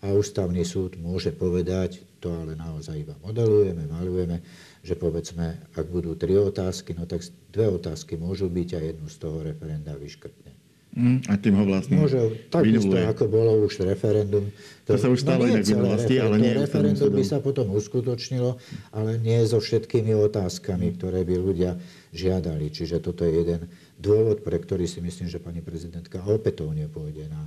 A 0.00 0.16
ústavný 0.16 0.64
súd 0.64 0.96
môže 0.96 1.28
povedať, 1.28 2.00
to 2.24 2.32
ale 2.32 2.56
naozaj 2.56 3.00
iba 3.00 3.16
modelujeme, 3.20 3.84
malujeme, 3.88 4.40
že 4.80 4.96
povedzme, 4.96 5.60
ak 5.76 5.86
budú 5.92 6.16
tri 6.16 6.36
otázky, 6.40 6.96
no 6.96 7.04
tak 7.04 7.20
dve 7.52 7.68
otázky 7.68 8.16
môžu 8.16 8.48
byť 8.48 8.68
a 8.76 8.80
jednu 8.80 9.08
z 9.12 9.16
toho 9.20 9.44
referenda 9.44 9.92
vyškrtne. 9.96 10.60
Mm, 10.90 11.22
a 11.30 11.38
tým 11.38 11.54
ho 11.54 11.64
vlastne 11.70 12.02
Môže, 12.02 12.50
takisto 12.50 12.90
ako 12.98 13.30
bolo 13.30 13.62
už 13.62 13.86
referendum. 13.86 14.50
To, 14.90 14.98
to 14.98 14.98
sa 14.98 15.06
už 15.06 15.22
stalo 15.22 15.46
no 15.46 15.54
inak 15.54 15.62
v 15.62 15.78
minulosti, 15.78 16.14
ale 16.18 16.34
nie 16.42 16.50
referendum 16.50 17.14
by 17.14 17.22
sa 17.22 17.38
potom 17.38 17.70
uskutočnilo, 17.78 18.58
ale 18.90 19.14
nie 19.22 19.38
so 19.46 19.62
všetkými 19.62 20.10
otázkami, 20.18 20.90
ktoré 20.98 21.22
by 21.22 21.34
ľudia 21.38 21.78
žiadali. 22.10 22.74
Čiže 22.74 23.06
toto 23.06 23.22
je 23.22 23.38
jeden 23.38 23.70
dôvod, 24.02 24.42
pre 24.42 24.58
ktorý 24.58 24.90
si 24.90 24.98
myslím, 24.98 25.30
že 25.30 25.38
pani 25.38 25.62
prezidentka 25.62 26.26
opätovne 26.26 26.90
pôjde 26.90 27.30
na 27.30 27.46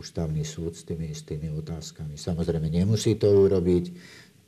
ústavný 0.00 0.40
súd 0.42 0.72
s 0.72 0.88
tými 0.88 1.12
istými 1.12 1.52
otázkami. 1.52 2.16
Samozrejme, 2.16 2.72
nemusí 2.72 3.20
to 3.20 3.28
urobiť, 3.28 3.84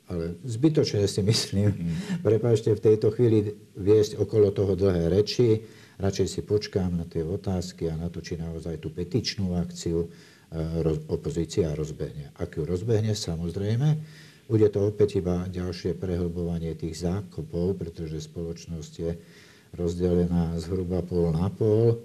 ale 0.09 0.35
zbytočne 0.43 1.05
si 1.07 1.21
myslím, 1.23 1.69
mm. 1.69 2.25
prepáčte, 2.25 2.75
v 2.75 2.81
tejto 2.81 3.13
chvíli 3.13 3.55
viesť 3.77 4.19
okolo 4.19 4.51
toho 4.51 4.73
dlhé 4.75 5.13
reči. 5.13 5.63
Radšej 6.01 6.27
si 6.27 6.41
počkám 6.41 6.91
na 6.97 7.05
tie 7.05 7.21
otázky 7.21 7.87
a 7.87 7.95
na 7.95 8.09
to, 8.09 8.19
či 8.19 8.35
naozaj 8.35 8.81
tú 8.81 8.89
petičnú 8.91 9.55
akciu 9.55 10.03
e, 10.03 10.07
opozícia 11.07 11.71
rozbehne. 11.71 12.33
Ak 12.35 12.57
ju 12.57 12.65
rozbehne, 12.67 13.13
samozrejme, 13.13 14.01
bude 14.51 14.67
to 14.67 14.91
opäť 14.91 15.23
iba 15.23 15.47
ďalšie 15.47 15.95
prehlbovanie 15.95 16.75
tých 16.75 16.99
zákopov, 16.99 17.79
pretože 17.79 18.27
spoločnosť 18.27 18.93
je 18.99 19.11
rozdelená 19.79 20.59
zhruba 20.59 20.99
pol 21.01 21.31
na 21.31 21.47
pol. 21.47 22.03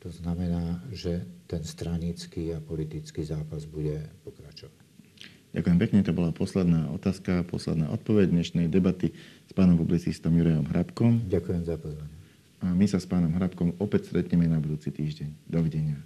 To 0.00 0.08
znamená, 0.08 0.80
že 0.88 1.28
ten 1.44 1.60
stranický 1.60 2.56
a 2.56 2.58
politický 2.64 3.20
zápas 3.20 3.68
bude 3.68 4.00
pokračovať. 4.24 4.80
Ďakujem 5.50 5.78
pekne, 5.82 5.98
to 6.06 6.14
bola 6.14 6.30
posledná 6.30 6.88
otázka, 6.94 7.42
posledná 7.44 7.90
odpoveď 7.90 8.30
dnešnej 8.30 8.66
debaty 8.70 9.10
s 9.44 9.52
pánom 9.52 9.74
publicistom 9.74 10.30
Jurajom 10.38 10.64
Hrabkom. 10.70 11.26
Ďakujem 11.26 11.62
za 11.66 11.76
pozornosť. 11.76 12.16
A 12.60 12.66
my 12.70 12.86
sa 12.86 13.02
s 13.02 13.06
pánom 13.10 13.34
Hrabkom 13.34 13.76
opäť 13.82 14.08
stretneme 14.14 14.46
na 14.46 14.62
budúci 14.62 14.94
týždeň. 14.94 15.28
Dovidenia. 15.50 15.98